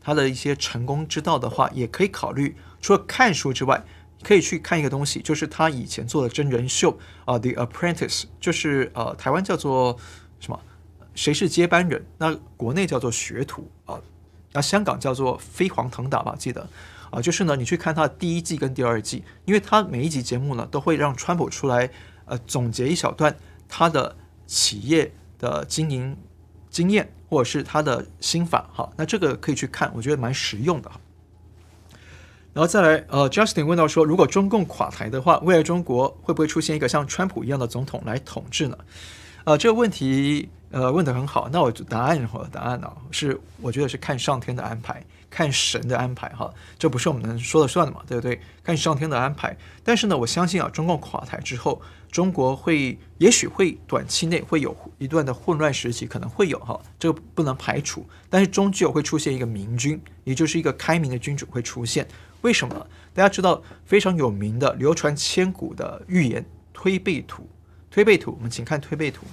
[0.00, 3.84] 他的一些成功之道的话，也可以考虑，除了看书之外，
[4.22, 9.96] 可以去看一个东西，就是他以前做的真人秀啊，《The Apprentice》，就是呃台湾叫做
[10.40, 10.60] 什么？
[11.14, 12.04] 谁是接班人？
[12.18, 14.00] 那国内叫做学徒啊，
[14.52, 16.68] 那香港叫做飞黄腾达吧，记得。
[17.10, 21.90] 啊，就是呢，你去看他的第一季跟第二季，因为他每一集节目呢都会让川普出来，
[22.26, 23.36] 呃，总结一小段
[23.68, 26.16] 他的企业的经营
[26.70, 31.00] 经验或者是他的心法，哈，那这个可以去看，我觉得蛮实用的哈。
[32.54, 38.76] 然后再来，呃，Justin 问到说，如果中共垮台的话，未来中国会不会出现一个像川普一样的总统来统治呢？
[39.44, 41.48] 呃，这个问题，呃，问得很好。
[41.52, 48.40] 那我答案我的答案呢，是我觉得是看上天的安排，看神的安排哈，这不是我们能说了算的嘛，对不对？
[48.62, 49.56] 看上天的安排。
[49.84, 58.06] 但是呢，我相信啊，中共垮台之后，中国会也许会短期内会有一段的混乱时期，可能会有哈，这个不能排除。
[58.30, 62.06] 但是终究会出现一个明君，也就是一个开明的君主会出现。
[62.42, 62.86] 为什么？
[63.14, 67.42] 大家知道非常有名的、流传千古的预言《推背图》。
[67.90, 69.26] 《推背图》，我们请看《推背图》。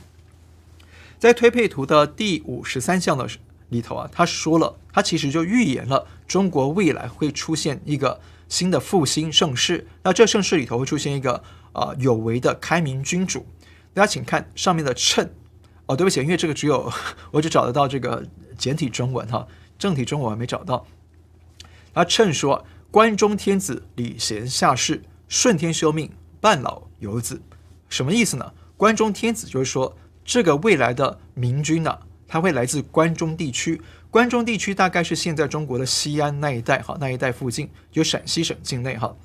[1.20, 3.28] 在《推背图》的第五十三项的
[3.70, 9.88] 里头啊，他说了，他其实就预言了中国未来会出现一个新的复兴盛世。
[10.04, 11.44] 那这盛世里头会出现一个
[11.74, 13.46] 啊、有为的开明君主。
[13.94, 15.28] 大家请看上面的谶。
[15.86, 16.92] 哦，对不起，因为这个只有
[17.32, 18.26] 我只找得到这个
[18.58, 19.48] 简体中文哈，
[19.78, 20.86] 正体中文我还没找到。
[21.94, 22.66] 他称说。
[22.92, 26.10] 关中天子礼贤下士，顺天修命，
[26.40, 27.42] 半老有子。
[27.90, 28.54] 什么意思呢？
[28.78, 33.82] 关中天子就是说，这个未来的明君呢、他会来自关中地区。
[34.10, 39.16] 关中地区大概是现在中国的西安那一带，哈，那一带附近有陕西省境内，哈。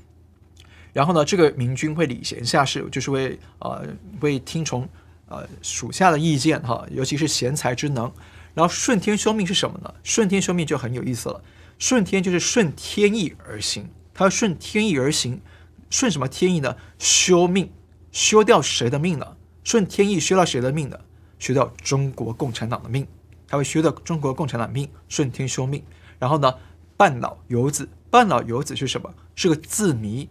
[0.92, 3.86] 然后呢，这个明君会礼贤下士，就是为呃
[4.20, 4.88] 为听从
[5.28, 8.12] 呃属下的意见，哈，尤其是贤才之能。
[8.52, 9.94] 然后顺天修命是什么呢？
[10.02, 11.40] 顺天修命就很有意思了。
[11.78, 15.40] 顺天就是顺天意而行，他要顺天意而行，
[15.88, 16.76] 顺什么天意呢？
[16.98, 17.70] 修命，
[18.10, 19.36] 修掉谁的命呢？
[19.62, 20.98] 顺天意修掉谁的命呢？
[21.40, 23.04] 学掉中国共产党的命，
[23.48, 25.82] 他会学掉中国共产党的命，顺天修命。
[26.20, 26.54] 然后呢，
[26.96, 29.12] 半老游子，半老游子是什么？
[29.34, 30.28] 是个字谜。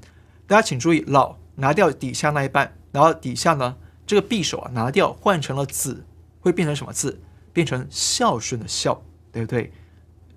[0.47, 3.76] 大家请注意，老拿掉底下那一半，然后底下呢，
[4.07, 6.05] 这个匕首啊拿掉，换成了子，
[6.39, 7.20] 会变成什么字？
[7.51, 9.74] 变成孝顺的孝，对不对？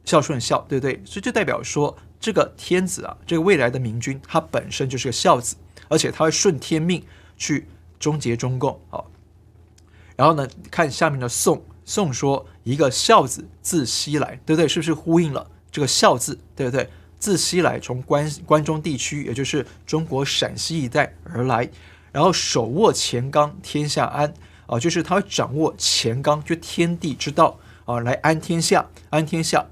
[0.04, 1.00] 孝顺孝，对不对？
[1.04, 5.54] 所以就代表说，这个天子啊，这个未来的明君，他本身就是个孝子，
[5.88, 7.04] 而且他会顺天命
[7.36, 7.68] 去
[8.00, 8.80] 终结中共。
[8.88, 9.10] 好，
[10.16, 14.68] 然后呢，看下面的宋宋说一个孝子自西来，对不对？
[14.68, 16.88] 是不是呼应了这个孝字，对不对？
[17.18, 21.70] 自西来，从关关中地区，也就是中国陕西一带而来，
[22.10, 24.34] 然后手握乾纲，天下安
[24.66, 29.66] 啊，就是他掌握乾纲，就天地之道啊，来安天下，安天下。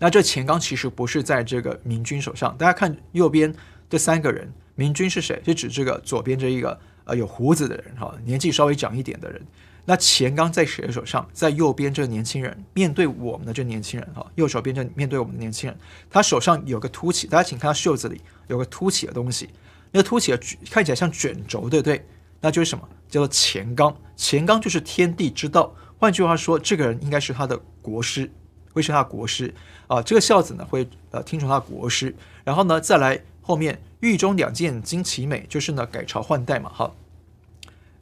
[0.00, 3.54] 那这乾纲其实不是在这个明君手上，大家看右边
[3.88, 5.40] 这三个人，明君是谁？
[5.44, 9.40] 就指这个左边这一个呃有胡子的人哈，年纪稍微长一点的人。
[9.84, 11.28] 那钱刚在谁的手上？
[11.32, 15.78] 在右边这个年轻人，面对我们的这年轻人哈，右手边这面对我们的年轻人，
[16.08, 19.50] 他手上有个凸起，大家请看他袖子里有个凸起的东西，
[19.92, 20.40] 那个凸起的
[20.70, 22.06] 看起来像卷轴，对不对？
[22.40, 22.88] 那就是什么？
[23.08, 25.74] 叫做钱刚，钱刚就是天地之道。
[25.98, 28.30] 换句话说，这个人应该是他的国师。
[28.72, 29.54] 会是他的国师
[29.86, 36.92] 啊，这个孝子呢会呃听从他的国师，然后呢再来后面狱中两件金旗美，就是呢改朝换代嘛，哈，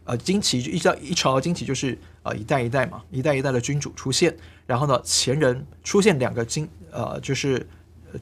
[0.05, 4.35] 呃旌旗一朝一朝旌旗就是啊一代一代嘛，一代一代的君主出现，
[4.67, 7.69] 然后呢前人出现两个金呃就是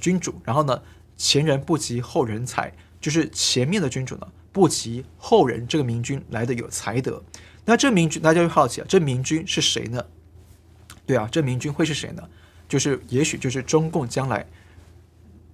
[0.01, 0.83] 君主，然后呢
[1.19, 7.23] 前人不及后人才，就是前面的君主呢不及后人这个明君来的有才德，
[7.67, 10.03] 那这明君大家就好奇啊，这明君是谁呢？
[11.05, 12.23] 对啊，这明君会是谁呢？
[12.69, 14.47] 就是也许就是中共将来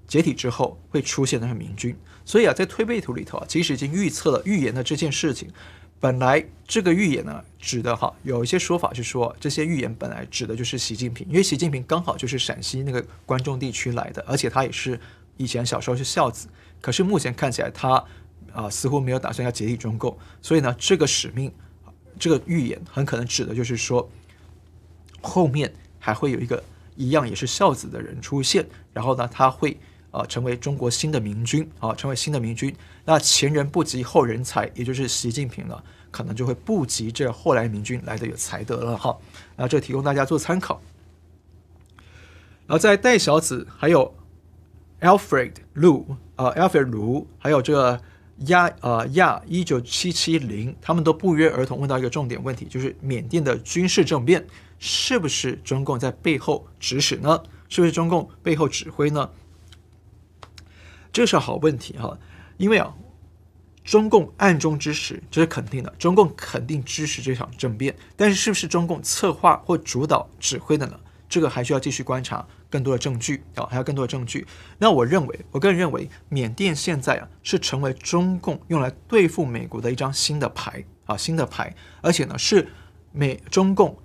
[0.07, 5.51] 解体之后会出现的是明君，所以啊，在推背图里头啊，其实已经预测了预言的这件事情。
[5.99, 15.01] 本来这个预言呢，指的哈，有一些说法是说，这些预言本来指的就是习近平，因为习近平刚好就是陕西那个关中地区来的，而且他也是
[15.37, 16.49] 以前小时候是孝子。
[16.81, 18.05] 可是目前看起来他
[18.53, 21.51] 啊，似乎没有打算要解体中共，所以呢，这个使命，
[22.19, 24.09] 这个预言很可能指的就是说，
[25.21, 26.63] 后面还会有一个。
[26.99, 29.77] 一样也是孝子的人出现，然后呢，他会
[30.17, 32.75] 啊、成为中国新的明君啊，成为新的明君。
[33.05, 39.15] 那前人不及后人才，也就是习近平呢，可能就会不及这后来明君来的有才德了哈。
[39.57, 40.81] 那这提供大家做参考。
[42.67, 44.15] 然后在戴小子，还有
[45.01, 46.05] Alfred Lu
[46.37, 48.01] 啊、，Alfred Lu，还有这个
[48.47, 54.47] 亚呃亚一九七七零，他们都不约而同问到一个重点问题，就是缅甸的军事政变。
[54.79, 57.43] 是不是中共在背后指使呢？
[57.69, 59.31] 是不是中共背后指挥呢？
[61.17, 62.19] 这是好问题哈，
[62.59, 62.95] 因为啊，
[63.83, 67.97] 中共暗中支持这是肯定的，中共肯定支持这场政变。
[68.15, 71.01] 但是是不是中共策划或主导指挥的呢？
[71.27, 74.47] 这个还需要继续观察更多的证据啊，还有更多的证据。
[74.77, 82.69] 那我认为，我个人认为，缅甸现在啊是成为中共用来对付美国的一张新的牌啊，新的牌，而且呢是
[83.13, 83.97] 美中共。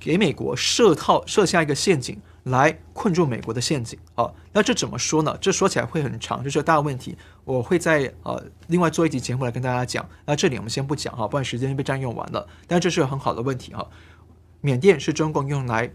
[0.00, 4.32] 给美国设套设下一个陷阱，来困住美国的陷阱啊。
[4.52, 5.36] 那这怎么说呢？
[5.40, 7.16] 这说起来会很长，这是个大问题。
[7.44, 10.08] 我会在呃另外做一集节目来跟大家讲。
[10.24, 12.46] 那这里我们先不讲哈，不然时间被占用完了。
[12.66, 13.86] 但这是个很好的问题哈。
[14.60, 15.92] 缅甸是中共用来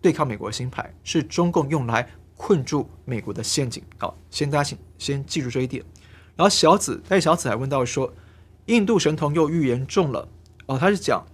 [0.00, 3.82] 对抗美国的新牌，是中共用来困住美国的陷阱。
[3.98, 5.82] 好，先大家请先记住这一点。
[6.36, 8.12] 然后小紫，但小紫还问到说，
[8.66, 10.28] 印度神童又预言中了
[10.66, 11.24] 哦，他是讲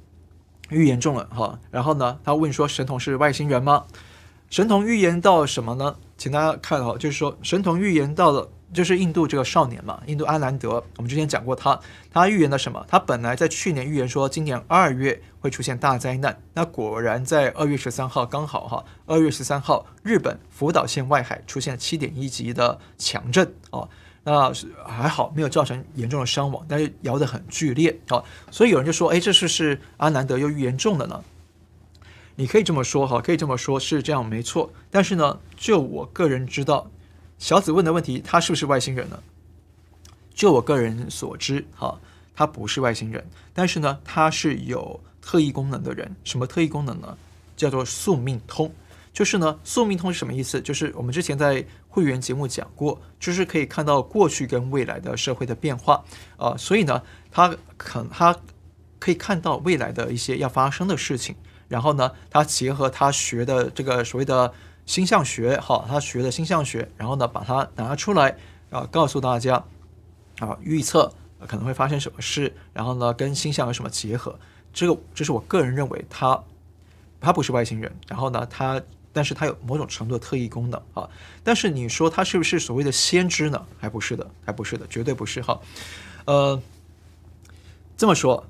[0.68, 1.58] 预言中了哈。
[1.70, 3.86] 然后呢，他问说神童是外星人吗？
[4.50, 5.96] 神童预言到什么呢？
[6.18, 8.50] 请大家看哈，就是说神童预言到了。
[8.72, 11.80] 就是印度这个少年嘛，印度阿兰德，我们之前讲过他，
[12.12, 12.86] 他预言了什么？
[12.88, 23.88] 他本来在去年预言说今年二月会出现大灾难，那果然在二月十三号刚好哈，二月十三号日本福岛县外海出现七点一级的强震哦，
[24.22, 24.52] 那
[24.86, 28.22] 还好没有造成严重的伤亡，但是摇得很剧烈啊，
[28.52, 31.20] 所以有人就说，哎，这是是阿兰德又预言中了呢？
[32.40, 36.90] 你可以这么说哈，可以这么说，是这样没错，但是呢，就我个人知道。
[37.38, 39.22] 小紫问的问题，他是不是外星人呢？
[40.32, 42.00] 就我个人所知，哈，
[42.34, 43.22] 他不是外星人，
[43.52, 46.16] 但是呢，他是有特异功能的人。
[46.24, 47.14] 什么特异功能呢？
[47.58, 48.72] 叫做宿命通。
[49.12, 50.62] 就是呢，宿命通是什么意思？
[50.62, 56.02] 就是我们之前在会员节目讲过，就是可以看到过去跟未来的社会的变化
[56.38, 58.34] 啊、所以呢，他可他
[58.98, 61.36] 可以看到未来的一些要发生的事情，
[61.70, 64.52] 然后呢，他结合他学的这个所谓的。
[64.86, 68.36] 星象学，哈，他学的星象学，然后呢，把它拿出来，
[68.70, 69.62] 啊，告诉大家，
[70.40, 71.12] 啊，预测
[71.46, 74.36] 可能会发生什么事，然后呢，跟星象有什么结合？
[74.72, 76.42] 这个，这是我个人认为他，
[77.20, 81.08] 他不是外星人，然后呢，他，但是他有某种程度的特异功能，啊，
[81.44, 83.64] 但是你说他是不是所谓的先知呢？
[83.78, 85.60] 还不是的，还不是的，绝对不是，哈，
[86.24, 86.60] 呃，
[87.96, 88.44] 这么说。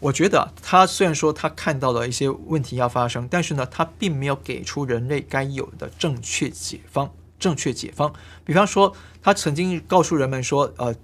[0.00, 7.10] 我觉得他虽然说他看到了一些问题要发生，但是呢，他并没有给出人类该有的正确解方。
[7.38, 8.12] 正确解方，
[8.44, 10.94] 比方说，他曾经告诉人们说，呃，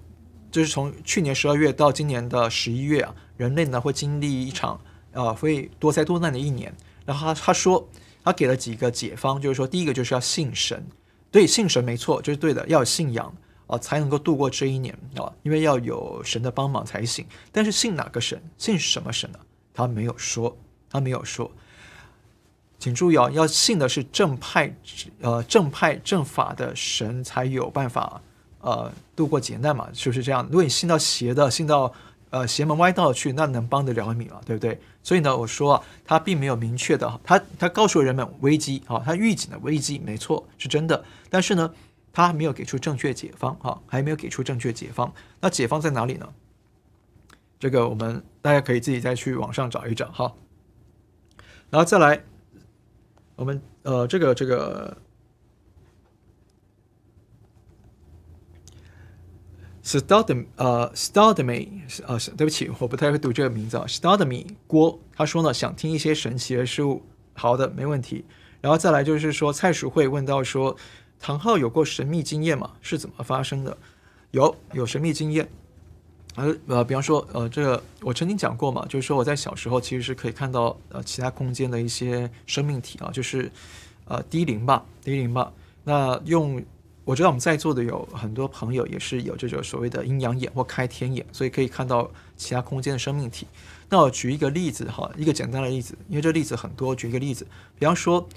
[0.51, 4.79] 就是从去年十二月到今年的十一月啊，人类呢会经历一场
[5.13, 6.71] 呃会多灾多难的一年。
[7.05, 7.89] 然后他他说，
[8.23, 10.85] 他给了几个解方，就是说，第一个就是要信神，
[11.31, 13.33] 对，信神没错，就是对的，要有信仰。
[13.67, 17.25] 啊，才能够度过这一年啊，因为要有神的帮忙才行。
[17.51, 18.41] 但是信哪个神？
[18.57, 19.39] 信什么神呢？
[19.73, 20.57] 他没有说，
[20.89, 21.51] 他没有说。
[22.79, 24.73] 请注意啊，要信的是正派，
[25.19, 28.21] 呃，正派正法的神才有办法，
[28.61, 30.45] 呃，度过劫难嘛，是不是这样？
[30.45, 31.91] 如果你信到邪的，信到
[32.29, 34.39] 呃邪门歪道去，那能帮得了你吗？
[34.45, 34.79] 对不对？
[35.03, 41.03] 所以呢，我说啊，他并没有明确的，他他告诉人们危机啊，他预警的危机没错，是真的。
[41.29, 41.69] 但是呢。
[42.17, 45.13] 他没有给出正确解方，哈，还没有给出正确解方。
[45.39, 46.27] 那解方在哪里呢？
[47.59, 50.33] 这个我们大家可以自己再去网上找一找，哈。
[51.69, 52.23] 然后再来，
[53.35, 54.97] 我们呃，这个这个
[59.83, 61.69] Stardom 呃 Stardmy
[62.07, 67.03] 呃，对不起，我不太会读这个名字啊，Stardmy 郭他说呢，想听一些神奇的事物。
[67.35, 68.25] 好的，没问题。
[68.59, 70.75] 然后再来就是说，蔡淑慧问到说。
[71.19, 72.71] 唐昊有过神秘经验吗？
[72.81, 73.77] 是怎么发生的？
[74.31, 75.49] 有有神秘经验，
[76.35, 83.49] 呃呃，比方说呃，这个我曾经讲过嘛，就是说我在小时候其实是可以看到呃其他空间的一些生命体啊，就是
[84.05, 85.51] 呃低龄吧，低龄吧。
[85.85, 86.61] 那用
[87.05, 93.47] 我知道我们在座的有很多朋友也是有这种所谓的阴阳眼或开天眼，所以可以看到其他空间的生命体。
[93.87, 97.47] 那我举一个例子哈，一个简单的例子，因为这例子很多，举一个例子，
[97.79, 98.27] 比方说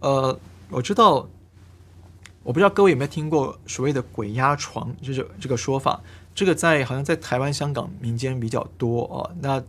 [0.00, 1.26] 呃，我知道。
[2.50, 6.02] 我不知道各位有没有听过所谓的“鬼压床”就是这个说法，
[6.34, 9.30] 这个在好像在台湾、香港民间比较多哦。
[9.40, 9.62] 那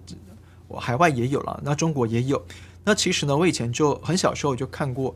[0.68, 2.44] 我海外也有了，那中国也有。
[2.84, 5.16] 那其实呢，我以前就很小时候就看过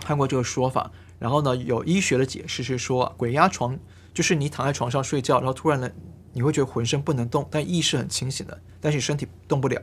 [0.00, 0.90] 看过这个说法。
[1.18, 3.78] 然后呢，有医学的解释是说，鬼压床
[4.14, 5.90] 就是你躺在床上睡觉，然后突然呢，
[6.32, 9.78] 你会觉得浑身不能动，但意识很清醒的，但是你身体动不了，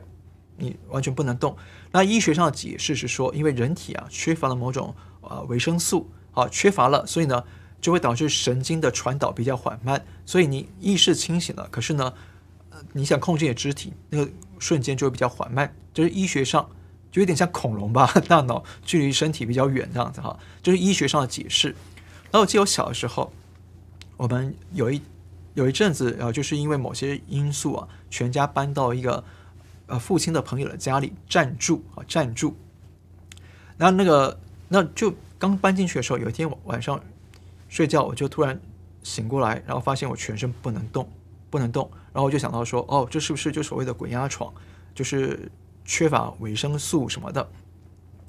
[0.56, 1.56] 你完全不能动。
[1.92, 6.10] 那医学上的解释是说，因为人体啊缺乏了某种呃维生素。
[6.36, 7.42] 啊，缺乏了，所以呢，
[7.80, 12.12] 就会导致神经的传导比较缓慢，所以你意识清醒了，可是呢，
[12.92, 16.68] 你想控制你的肢体，那个瞬间就会比较缓慢，就是医学上
[17.10, 21.68] 就有点像恐龙吧， 大脑距离身体比较远这样子哈，就是医学上的解释。
[22.30, 23.32] 然后我记得我小的时候，
[24.18, 25.00] 我们有一
[25.54, 29.24] 有一阵子，然后就是因为某些因素啊，全家搬到一个
[29.86, 32.54] 呃父亲的朋友的家里暂住啊暂住，
[33.78, 35.14] 然后那个那就。
[35.38, 37.00] 刚搬进去的时候，有一天晚上
[37.68, 38.60] 睡觉，我就突然
[39.02, 41.08] 醒过来，然后发现我全身不能动，
[41.50, 44.52] 不能动，然后我就想到说，哦，这是不是就所谓的鬼压床，
[44.94, 45.50] 就是
[45.84, 47.46] 缺乏维生素什么的？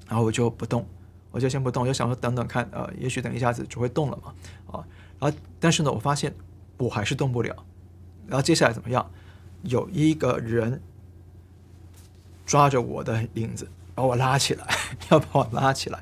[0.08, 0.88] 然后我就不动，
[1.32, 4.34] 我就先不动，我就想说等等看，呃，也许等一下子就会动了嘛，
[4.72, 4.86] 啊，
[5.20, 6.34] 然后但是呢，我发现
[6.78, 7.56] 我还是动不了，
[8.28, 9.10] 然后接下来怎么样？
[9.64, 10.82] 有一个人
[12.46, 13.68] 抓着我的领子，
[13.98, 14.64] 把我拉起来，
[15.10, 15.98] 要把我拉起来，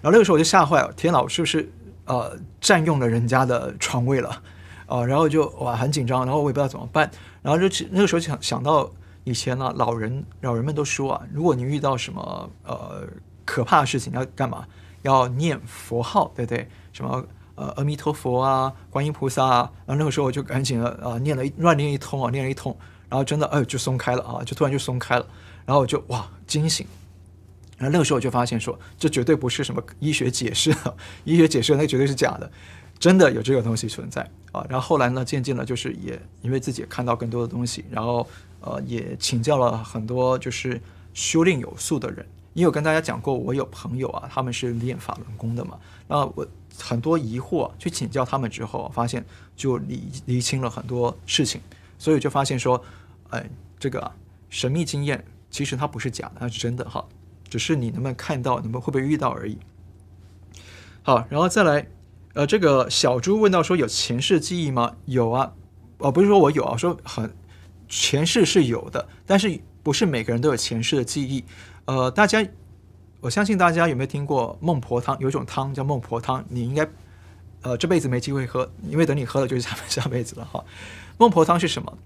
[0.00, 1.68] 然后那个时候我就吓坏了，天哪，我是不是
[2.04, 4.28] 呃占用了人家的床位了？
[4.86, 7.10] 啊、呃，然后就哇很紧张，然后我也不知道怎么办，
[7.42, 8.88] 然后就那个时候想想到
[9.24, 13.02] 以前呢，老人老人们都说啊，如果你遇到什么呃
[13.44, 14.64] 可怕的事情，要干嘛？
[15.02, 16.68] 要念佛号，对不对？
[16.92, 17.26] 什么
[17.56, 22.76] 呃阿弥陀佛啊，观音菩萨啊，然后那个时候我就赶紧的啊、呃、念了一乱念一通啊，念了一通。
[23.08, 25.26] 然后真的，哎，就松开了啊，就突然就松开了，
[25.66, 26.86] 然后我就哇惊醒，
[27.82, 30.74] 那那个时候我就发现说，这绝对不是什么医学解释，
[31.24, 32.50] 医学解释那绝对是假的，
[32.98, 34.22] 真的有这个东西存在
[34.52, 34.64] 啊。
[34.68, 38.26] 然后后来呢，渐渐的，就是也因为自己也看到更多的东西，然后
[38.60, 40.80] 呃也请教了很多就是
[41.12, 42.24] 修炼有素的人，
[42.54, 46.46] 也有跟大家讲过，我有朋友啊，他们是练法轮功的嘛，那我
[46.78, 49.24] 很多疑惑去请教他们之后，发现
[49.56, 51.60] 就理理清了很多事情，
[51.98, 52.82] 所以就发现说。
[53.32, 54.12] 哎，这个，
[54.50, 57.02] 神秘经验其实它不是假的，它是真的哈，
[57.52, 59.58] 只是你能不能看到，能不能会不会遇到而已。
[61.02, 61.86] 好，然后再来，
[62.32, 64.96] 呃，这个小猪问到说有前世记忆吗？
[65.04, 65.52] 有啊，
[65.98, 67.30] 哦，不是说我有啊，说很
[67.90, 71.44] 前世是有的，但是不是每个人都有前世的记忆。
[71.84, 72.42] 呃，大家，
[73.20, 75.14] 我相信大家有没有听过孟婆汤？
[75.20, 76.88] 有一种汤叫孟婆汤，你应该
[77.60, 80.64] 呃这辈子没机会喝，因为等你喝了就是下 下辈子了哈。
[81.18, 81.98] 孟婆汤是什么？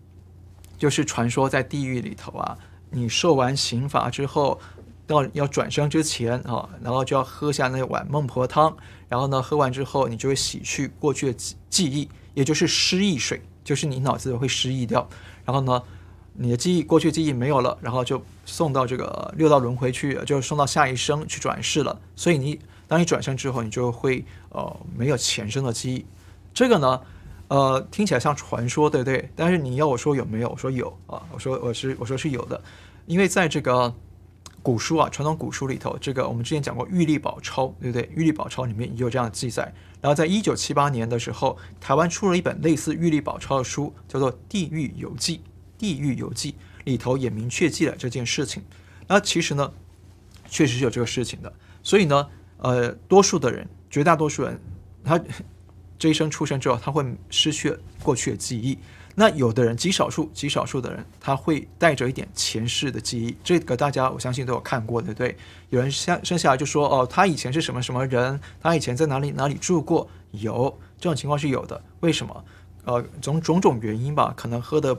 [0.77, 2.59] 就是传说在地狱里头啊，
[2.91, 4.59] 你受完刑罚之后，
[5.07, 8.77] 到要转生之前啊，然后就要喝下那碗孟婆汤，
[9.09, 11.39] 然后呢，喝完之后你就会洗去过去的
[11.71, 15.09] 记忆，也就是失忆水，就是你脑子会失忆掉，
[15.45, 15.83] 然后呢，
[16.35, 22.01] 你的记忆过去记忆没有了，然后就送到这个六道轮回去，就送到下一生去转世了。
[22.15, 26.07] 所以你当你转生之后，你就会呃没有前生的记忆，
[26.53, 27.01] 这个呢。
[27.49, 29.31] 呃，听起来像传说，对不对？
[29.37, 30.49] 但是你要我说有没有？
[30.49, 32.61] 我说有啊，我说我是我说是有的，
[33.07, 33.95] 因为在这个
[34.67, 38.03] 古书啊，传统古书里头，这个我们之前讲过《玉历宝钞》，对不对？
[38.17, 39.73] 《玉历宝钞》里面也有这样的记载。
[40.01, 45.37] 然后在一九七八年的时候，台湾出了一本类似《玉历宝钞》的书，叫做《地狱游记》，
[45.79, 46.51] 《地狱游记》
[46.83, 48.61] 里头也明确记了这件事情。
[49.07, 49.73] 那其实呢，
[50.49, 51.53] 确实是有这个事情的。
[51.85, 52.27] 所以呢，
[52.59, 54.61] 呃，多数的人，绝大多数人，
[55.05, 55.21] 他。
[55.99, 58.77] 这一生出生之后，他会失去过去的记忆。
[59.19, 63.35] 那有的人，极少数、极少数的人，他会带着一点前世的记忆。
[63.43, 65.35] 这个大家我相信都有看过，对不对？
[65.71, 68.39] 有人生生下来就说：“哦，他以前是什么什么人？
[68.61, 71.83] 他以前在哪里哪里住过？”有这种情况是有的。
[72.01, 72.45] 为什么？
[72.85, 74.95] 呃，种种种原因吧，可能喝的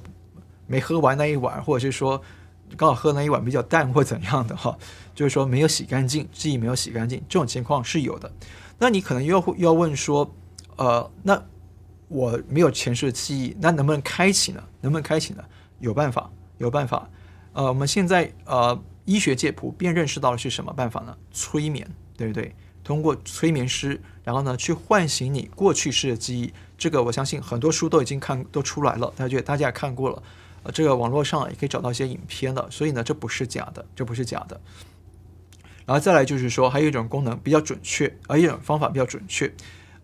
[0.66, 2.20] 没喝完那一碗，或者是说
[2.76, 4.76] 刚好喝那一碗比较淡或怎样的哈，
[5.14, 8.32] 就是说没有洗干净，记忆没有洗干净，这种情况是有的。
[8.80, 10.34] 那你可能又又要问说。
[10.78, 11.44] 呃，那
[12.08, 14.64] 我没有前世的记忆，那能不能开启呢？
[14.82, 15.44] 能不能开启呢？
[15.80, 17.10] 有办法，有办法。
[17.54, 21.18] 呃，我们现在呃，医学界普遍认识到的是什么办法呢？
[21.32, 22.56] 催眠，对不对？
[22.84, 26.54] 通过催眠师，然后呢，去唤醒你过去式的记忆。
[26.78, 30.24] 这个我相信很多书都已经看都出来了，大家大家也看过了。
[30.64, 34.62] 呃，这个网络上也可以找到一些影片了，所以呢，这不是假的，这不是假的。
[35.86, 39.54] 然后再来就是说，还有一种功能比较准确，而一种方法比较准确。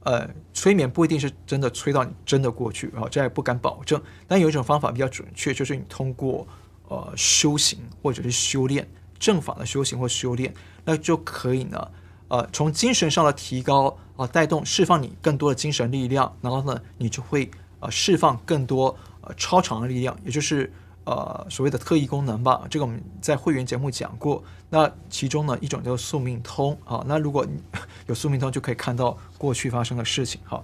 [0.03, 4.01] 呃，催眠不一定是真的催到你真的过去啊，这也不敢保证。
[4.27, 6.47] 但有一种方法比较准确，就是你通过
[6.87, 8.87] 呃修行或者是修炼
[9.17, 10.53] 正法的修行或修炼，
[10.85, 11.91] 那就可以呢，
[12.27, 17.49] 呃，从精神上的提高啊、呃，带动释放你更多的精神力量，然后呢，你就会
[17.79, 20.71] 呃释放更多呃超常的力量，也就是。
[21.05, 24.41] 呃，所谓的特异功能吧，这个我们在会员节目讲过。
[24.69, 27.03] 那其中呢，一种叫宿命通啊。
[27.05, 27.45] 那如果
[28.07, 30.63] 有宿命通，就可以看到过去发生的事情哈。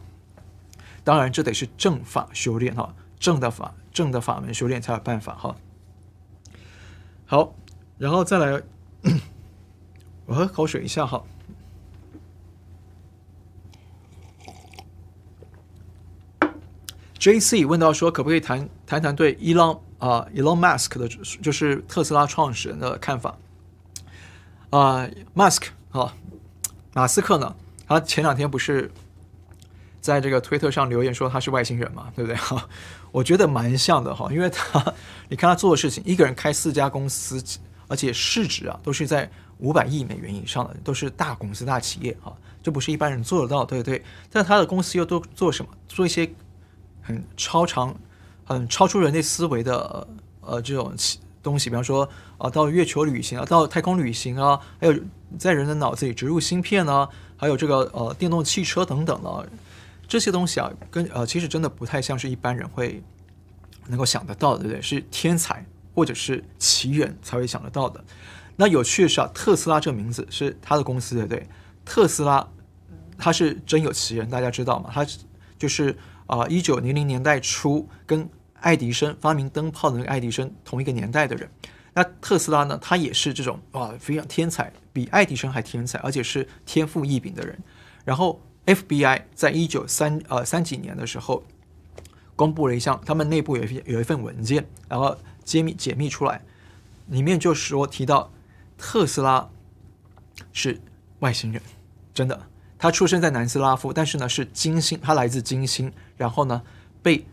[1.03, 5.55] 当然，这得是正法修炼哈，正的法、正的法门修炼才有办法哈。
[7.25, 7.53] 好，
[7.97, 8.61] 然后再来，
[10.25, 11.21] 我喝口水一下哈。
[17.19, 17.65] J.C.
[17.65, 19.81] 问到说，可不可以谈谈谈对伊朗？
[19.99, 23.37] 啊、，Elon Musk 的就是特斯拉创始人的看法。
[24.69, 26.15] 啊、，Musk 啊，
[26.93, 27.55] 马斯克呢？
[27.87, 28.91] 他前两天不是
[29.99, 32.37] 在这个推特上留言说他是外星人嘛，对不对？
[32.37, 32.69] 哈，
[33.11, 34.93] 我觉得蛮像的哈，因为他
[35.27, 37.43] 你看他做的事情，一个人开四家公司，
[37.87, 42.31] 而且市值啊都是在五百亿美元以上的，都是大公司、大企业哈，
[42.63, 44.01] 这不是一般人做得到，对不对？
[44.31, 45.71] 但他的公司又都做什么？
[45.87, 46.31] 做一些
[47.01, 47.93] 很超长。
[48.49, 50.07] 很超出人类思维的
[50.41, 50.91] 呃这种
[51.43, 54.99] 东西，比方说啊，到月球旅行啊，到太空旅行啊，还有
[55.37, 59.49] 在人的脑子里植入芯片啊，还有这个呃电动汽车等等的
[60.07, 63.03] 这些东西啊，跟呃其实真的不太像是一般人会
[63.87, 64.81] 能够想得到的，对不对？
[64.81, 68.03] 是天才或者是奇人才会想得到的。
[68.55, 71.47] 那有趣的是啊，特斯拉这个名字是他的公司，对不对？
[71.85, 72.45] 特斯拉
[73.17, 74.89] 他是真有其人，大家知道吗？
[74.91, 75.05] 他
[75.57, 75.95] 就是
[76.25, 78.27] 啊，一九零零年代初跟
[78.61, 81.49] 爱迪生发明灯泡的那个爱迪生同一个年代的人，
[81.93, 82.77] 那特斯拉呢？
[82.81, 87.57] 他也是这种啊，非常天才，比爱迪生还天才，而且是天赋异禀的人。
[88.05, 91.43] 然后 FBI 在一九三呃三几年的时候，
[92.35, 96.41] 公布了一项，他们内部有一有一份文件，然后揭秘解密出来，
[97.07, 98.31] 里面就说提到
[98.77, 99.49] 特斯拉
[100.51, 100.79] 是
[101.19, 101.61] 外星人，
[102.13, 102.47] 真的，
[102.77, 106.61] 他出生在南斯拉夫，但是呢是金星，他来自金星，然后呢
[107.01, 107.25] 被。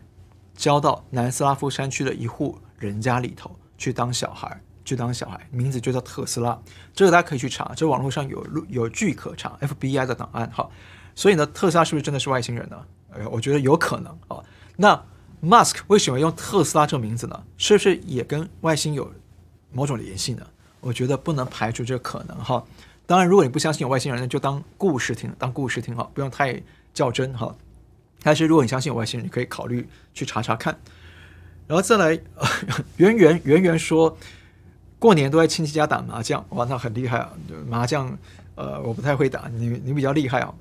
[0.57, 6.59] 交到南斯拉夫山区的一户人家里头去当小孩，去当小孩，名字就叫特斯拉。
[6.93, 10.69] 这个大家可以去查，这网络上有有据可查，FBI 的档案哈。
[11.15, 12.77] 所以呢，特斯拉是不是真的是外星人呢？
[13.11, 14.43] 呃，我觉得有可能啊。
[14.75, 15.01] 那
[15.41, 17.43] Musk 为什么用特斯拉这个名字呢？
[17.57, 19.11] 是不是也跟外星有
[19.71, 20.45] 某种联系呢？
[20.79, 22.63] 我觉得不能排除这个可能哈。
[23.05, 26.61] 当然，如果你不相信有外星人，那就当故事听，当故事听哈，不用太
[26.93, 27.55] 较真哈。
[28.27, 30.77] 但是如果你相信有外星人，你可以考虑去查查看。
[31.65, 32.11] 然后再来，
[32.97, 34.17] 圆圆圆圆说，
[34.99, 37.31] 过年都在亲戚家打麻将，哇，那很厉害啊！
[37.69, 38.17] 麻将，
[38.55, 40.53] 呃，我不太会打，你你比较厉害啊。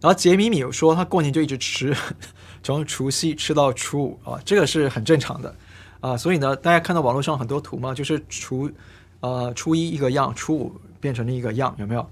[0.00, 1.96] 然后杰米米说，他过年就一直吃，
[2.60, 5.54] 从除夕吃到初五啊，这个是很正常的
[6.00, 6.16] 啊。
[6.16, 8.68] 所以呢，大家看到网络上很多图嘛，就是初
[9.20, 12.04] 呃初一一个样，初五变成另一个样，有没有？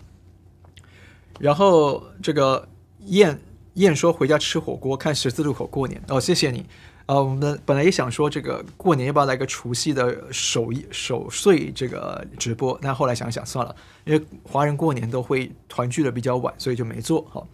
[1.40, 2.68] 然后这个
[3.06, 3.36] 燕。
[3.74, 6.66] 燕说回家吃火锅，看十字路口过年哦，谢谢你。
[7.06, 17.48] 呃，我们本来也想说这个过年要不要来个除夕的守守岁这个直播，但后来想想算了，因为华人过年都会团聚的比较晚，所以就没做好。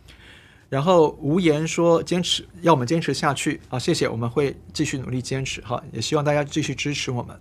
[0.69, 7.41] 然后无言说坚持要我们坚持下去啊，谢谢，我们会继续努力坚持哈，也希望大家继续支持我们。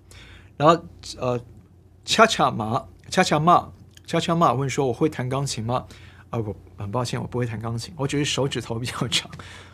[0.56, 0.86] 然后
[1.18, 1.42] 呃，
[2.06, 3.72] 恰恰马恰恰骂
[4.06, 5.86] 恰恰骂问说我会弹钢琴吗？
[6.36, 9.30] 啊，我很抱歉，我不会弹钢琴，我只是手指头比较长，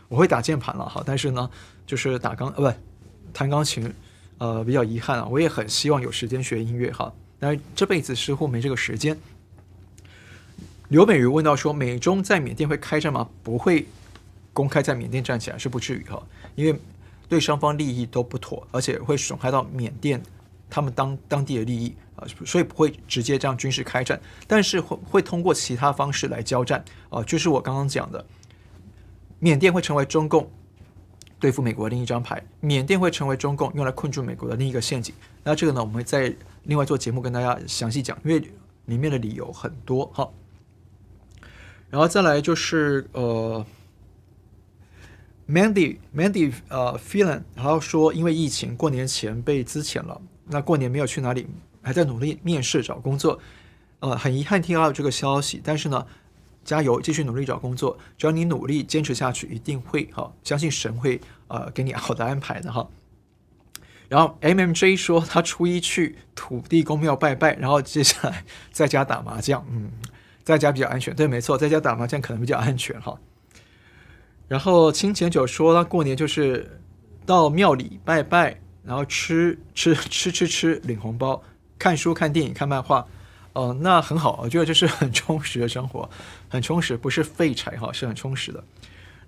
[0.08, 1.50] 我会打键盘了哈，但是呢，
[1.88, 2.78] 就是打钢呃不
[3.34, 3.92] 弹钢琴，
[4.38, 9.18] 呃比较遗憾啊，我也很希望有时间学音乐哈，但是这辈子似乎没这个时间。
[10.90, 13.28] 刘美瑜问到说，美中在缅甸会开战吗？
[13.42, 13.88] 不会
[14.54, 16.22] 公开在缅甸站起来是不至于哈，
[16.54, 16.80] 因为
[17.28, 20.22] 对双方利益都不妥，而且会损害到缅甸
[20.72, 22.26] 他们当当地的利益啊。
[22.44, 28.26] 所以不会直接这样军事开战，但是会会通过其他方式来交战啊，就是我刚刚讲的，
[29.38, 30.50] 缅甸会成为中共
[31.40, 35.14] 对付美国另一张牌，缅甸会成为中共用来困住美国的另一个陷阱。
[35.44, 38.40] 那这个呢，我们会再另外做节目跟大家详细讲，因为
[38.86, 40.30] 里面的理由很多哈。
[41.90, 43.66] 然后再来就是呃
[45.50, 50.22] ，Mandy Mandy 呃 Feeling 然后说因为疫情过年前被资遣了，
[50.52, 51.48] 那过年没有去哪里。
[51.84, 53.40] 还在努力面试找工作，
[54.02, 56.06] 呃，很遗憾听到这个消息，但是呢，
[56.64, 62.88] 加油，继续努力找工作，只要你努力坚持下去，一定会哈、相信神会呃给你好的安排的哈。
[64.10, 69.90] 然后 M M J 说他初一去土地公庙拜拜，然后接下来在家打麻将，嗯，
[70.44, 73.18] 在家比较安全，对，没错，在家打麻将可能比较安全哈。
[74.48, 76.80] 然后清浅九说他过年就是
[77.26, 81.42] 到庙里拜拜，然后吃 吃吃吃吃领红包。
[81.80, 83.00] 看书、看电影、看漫画，
[83.54, 86.08] 哦、呃，那很好，我觉得这是很充实的生活，
[86.48, 88.64] 很充实，不是废柴哈，是很充实的。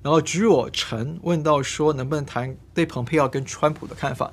[0.03, 4.31] 然后菊我陈问到说，能不能谈对蓬佩奥跟川普的看法？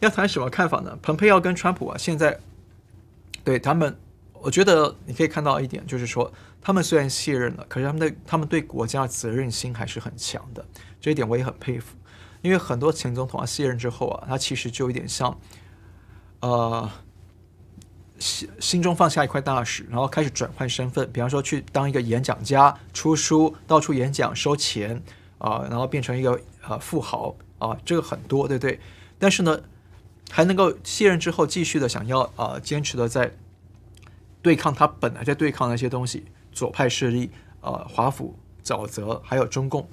[0.00, 0.98] 要谈什么看法呢？
[1.00, 2.38] 蓬佩奥跟川普啊，现在
[3.42, 3.96] 对他们，
[4.34, 10.62] 我觉得你可以看到一点，就是说他们虽然卸任了，可是他们的他们对国家责任心还是很强的，
[11.00, 11.96] 这一点我也很佩服。
[12.44, 15.36] 因为很多前总统啊卸任之后啊，他其实就有点像，
[16.40, 16.88] 呃。
[18.16, 25.02] 心心中放下一块大石，然后开始转换身份，比方说去当一个演讲家，出书，到处演讲，收钱
[25.38, 28.78] 啊、然后变成一个呃富豪啊，这个很多，对不对？
[29.18, 29.60] 但是呢，
[30.30, 33.34] 还能够卸任之后继续的想要啊，坚持的在
[34.40, 37.30] 对抗他本来在对抗那些东西，左派势力
[37.60, 39.86] 啊，华府、沼泽，还有中共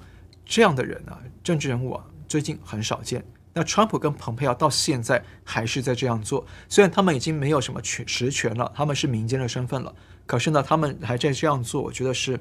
[0.46, 3.22] 这样的人啊，政治人物啊，最近很少见。
[3.52, 12.40] 那川普跟蓬佩奥到现在还是在这样做，虽然他们已经没有什么权实权了，他们是民间的身份了，可是呢，他们还在这样做，我觉得是，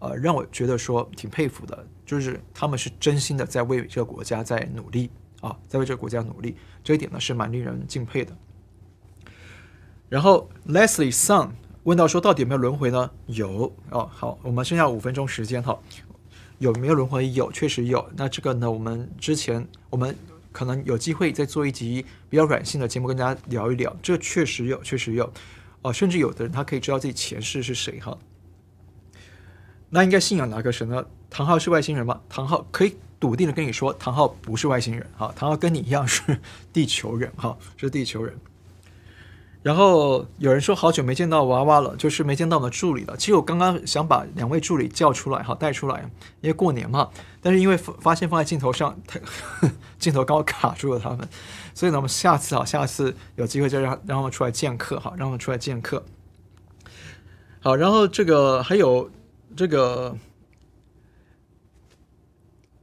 [0.00, 5.08] 呃，让我觉得说挺佩服的，就是他们是真心的在为这个国家在努力
[5.40, 8.36] 啊，在为这个国家努力，这一点呢是蛮令人敬佩的。
[10.08, 11.50] 然后 Leslie Sun
[11.84, 13.08] 问到说，到底有没有轮回呢？
[13.26, 14.10] 有哦。
[14.12, 15.78] 好，我们剩下五分钟时间哈。
[16.60, 17.30] 有没有轮回？
[17.30, 18.06] 有，确实有。
[18.14, 20.14] 那这个呢，我们之前我们
[20.52, 23.96] 可能有机会再做一集比较软性的节目，跟大家聊一聊。
[24.02, 25.32] 这确实有，确实有。
[25.80, 28.18] 哦，甚至有的人他可以知道自己前世是谁哈。
[29.88, 31.02] 那应该信仰哪个神呢？
[31.30, 32.20] 唐昊是外星人吗？
[32.28, 36.38] 唐昊可以笃定的跟你说，唐昊不是外星人哈，唐昊跟你一样是
[36.74, 38.38] 地球人哈，是地球人。
[39.62, 43.16] 然后有人说好久没见到娃娃了，就是没见到我们助理了。
[43.16, 46.00] 其实我刚刚想把两位助理叫出来哈，带出来，
[46.40, 47.08] 因为过年嘛。
[47.40, 48.98] 但是因为发现放在镜头上，
[49.98, 51.28] 镜头刚好卡住了他们，
[51.74, 56.04] 所以呢，我们下次啊，下次有机会再让让他们出来见客哈，让他们出来见客。
[57.60, 59.10] 好，然后这个还有。
[59.56, 60.16] 这个，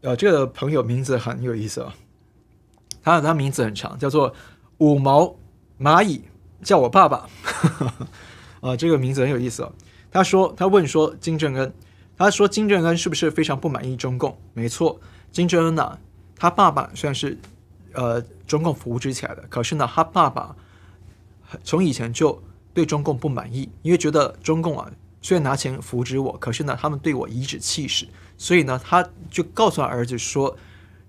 [0.02, 1.96] 呃，这个朋友名字很有意思啊，
[3.02, 4.36] 他他名字很长，叫做
[4.80, 5.34] 五毛
[5.80, 6.24] 蚂蚁，
[6.64, 7.28] 叫我爸爸，
[8.62, 9.72] 啊， 这个名字很有意思哦。
[10.12, 11.74] 他说，他问说金正恩，
[12.18, 14.38] 他说金正恩是不是非常不满意中共？
[14.54, 15.00] 没错，
[15.32, 16.00] 金正恩呐、啊，
[16.38, 17.38] 他爸爸虽然是
[17.94, 20.56] 呃中共扶植起来的，可是呢，他爸爸
[21.64, 22.42] 从以前就
[22.74, 24.92] 对中共不满意，因为觉得中共啊。
[25.20, 30.56] 虽然拿钱扶植我，可是呢，他们对我颐指气使，所以呢，他就告诉他儿子说，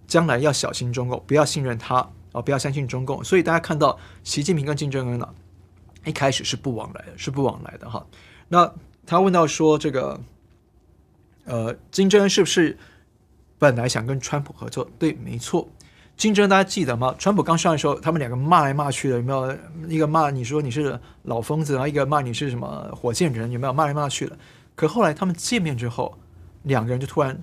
[0.09, 3.23] 将来要小心中共，不要信任他、哦，不要相信中共。
[3.23, 5.29] 所以大家看到习近平跟金正恩呢，
[6.05, 8.07] 一开始是不往来的，是不往来的哈。
[8.49, 8.73] 那
[9.07, 10.21] 他问到说，这个，
[11.45, 12.79] 呃，金正恩是不是
[13.59, 14.89] 本来想跟川普合作？
[14.99, 15.69] 对，没错。
[16.17, 17.15] 金正恩大家记得吗？
[17.17, 19.57] 川普刚上的时候，他们两个骂来骂去的，有没有？
[19.89, 23.73] 一个骂你说你是老疯子，然后一个骂你是什么火箭人，有没有？
[23.73, 24.37] 骂来骂去的。
[24.75, 26.19] 可后来他们见面之后，
[26.65, 27.41] 两个人就突然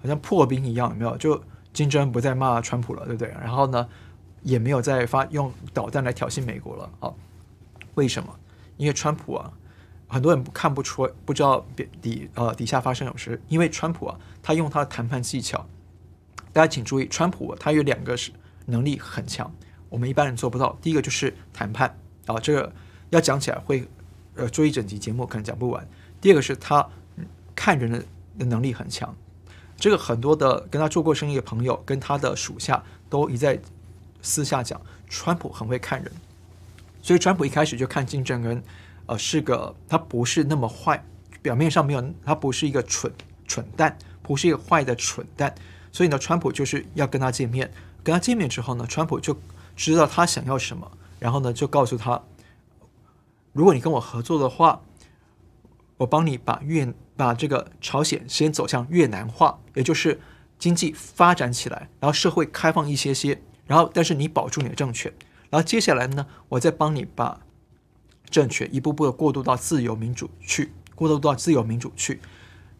[0.00, 1.14] 好像破冰一样，有没有？
[1.18, 1.42] 就
[1.74, 3.28] 金正恩不再骂川普了，对不对？
[3.28, 3.86] 然后呢，
[4.46, 6.88] 也没有再发用导弹来挑衅美国了。
[7.00, 7.16] 好，
[7.96, 8.32] 为什么？
[8.76, 9.52] 因为川普啊，
[10.06, 11.66] 很多人看不出，不知道
[12.00, 13.42] 底呃底下发生什么事。
[13.48, 15.66] 因为川普啊，他用他的谈判技巧。
[16.52, 18.30] 大家请注意，川普他有两个是
[18.66, 19.52] 能力很强，
[19.88, 20.78] 我们一般人做不到。
[20.80, 22.72] 第一个就是谈判啊，这个
[23.10, 23.84] 要讲起来会
[24.36, 25.88] 呃做一整集节目，可能讲不完。
[26.20, 26.88] 第二个是他
[27.56, 27.90] 看人
[28.38, 29.12] 的能力很强，
[29.76, 33.60] 这个很多的跟他做过生意的朋友跟他的属下都一再
[34.26, 36.12] 私下讲，川普很会看人，
[37.00, 38.62] 所以川普一开始就看金正恩，
[39.06, 41.02] 呃，是个他不是那么坏，
[41.40, 43.10] 表面上没有，他不是一个蠢
[43.46, 45.54] 蠢蛋，不是一个坏的蠢蛋。
[45.92, 47.70] 所以呢，川普就是要跟他见面，
[48.02, 49.38] 跟他见面之后呢，川普就
[49.76, 52.20] 知道他想要什么，然后呢，就告诉他，
[53.52, 54.82] 如果你跟我合作的话，
[55.98, 60.20] 我帮你把越把这个朝鲜先走向越南化，也就是
[60.58, 65.12] 经济发展起来，然后社会开放一些些，然后但是你保住你的政权，
[65.50, 67.40] 然后接下来呢，我再帮你把
[68.30, 72.20] 政权一步步的过渡到自由民主去，过渡到自由民主去。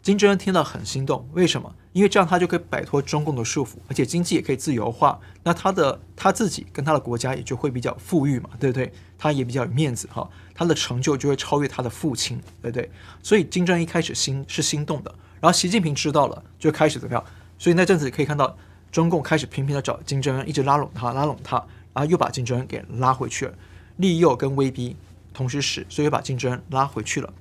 [0.01, 1.75] 金正恩听到很心动，为什么？
[1.91, 5.19] 因为这样他就可以摆脱中共的束缚，而且经济也可以自由化。
[5.43, 8.93] 那他的他自己跟他的国家也就会比较富裕嘛，对不对？
[9.17, 12.89] 他也比较有面子哈，他的成就就会超越他的父亲，对不对？
[13.21, 17.21] 所以金正恩一开始心是心动的，然后习近平知道了，就开始怎么样？
[17.57, 18.55] 所以那阵子可以看到
[18.91, 21.57] 中共开始频频的找金正恩，一直拉拢他，拉拢他，
[21.93, 23.53] 然后又把金正恩给拉回去了，
[23.97, 24.95] 利诱跟威逼
[25.33, 27.33] 同时使，所以又把金正恩拉回去了。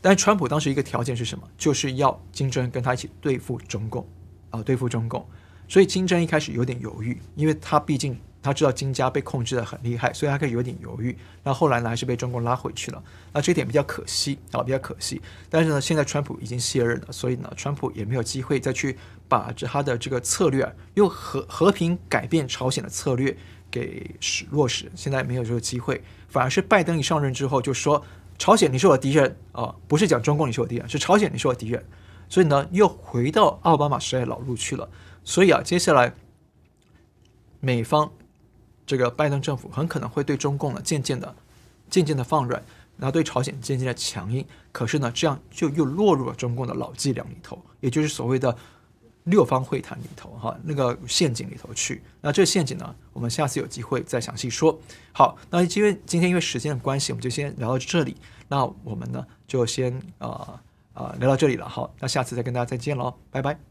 [0.00, 1.48] 但川普当时一个条件是什么？
[1.58, 4.06] 就是要金正恩跟他一起对付中共，
[4.50, 5.26] 啊，对付中共。
[5.68, 11.16] 所以金正恩一开始有点犹豫，因为他毕竟他知道金家被控制得很厉害，所以他可以有点犹豫。
[11.42, 13.02] 那后来呢，还是被中共拉回去了。
[13.32, 15.20] 那这点比较可惜啊，比较可惜。
[15.50, 18.96] 但是呢，现在川普已经卸任了，所以呢，川普也没有机会再去
[19.28, 23.36] 把这他的这个策略用和和平改变朝鲜的策略
[23.70, 24.90] 给实落实。
[24.94, 28.04] 现在没有这个机会，反而是拜登一上任之后就说。
[28.40, 29.74] 朝鲜，你是我的敌人啊！
[29.88, 31.84] 不是讲中共，你是我的敌人，是朝鲜，你是我的敌人。
[32.28, 34.88] 所以呢，又回到奥巴马时代老路去了。
[35.24, 36.14] 所以啊，接下来
[37.58, 38.12] 美方
[38.88, 41.32] 这个拜登政府很可能会对中共呢渐渐的、
[41.88, 42.60] 渐渐的放软，
[42.96, 44.44] 然后对朝鲜渐渐的强硬。
[44.72, 48.56] 可是呢，这样就又落入了中共的老伎俩里头，也就是所谓的。
[49.24, 52.00] 六方会谈里头，哈，那个陷阱里头去。
[52.22, 54.80] 那这个陷阱呢，我们下次有机会再详细说。
[55.12, 58.16] 好，那因为今天因为时间的关系，我们就先聊到这里。
[58.48, 60.60] 那我们呢，就先、呃
[60.94, 61.68] 呃、聊到这里了。
[61.68, 63.67] 好，那下次再跟大家再见喽，拜拜。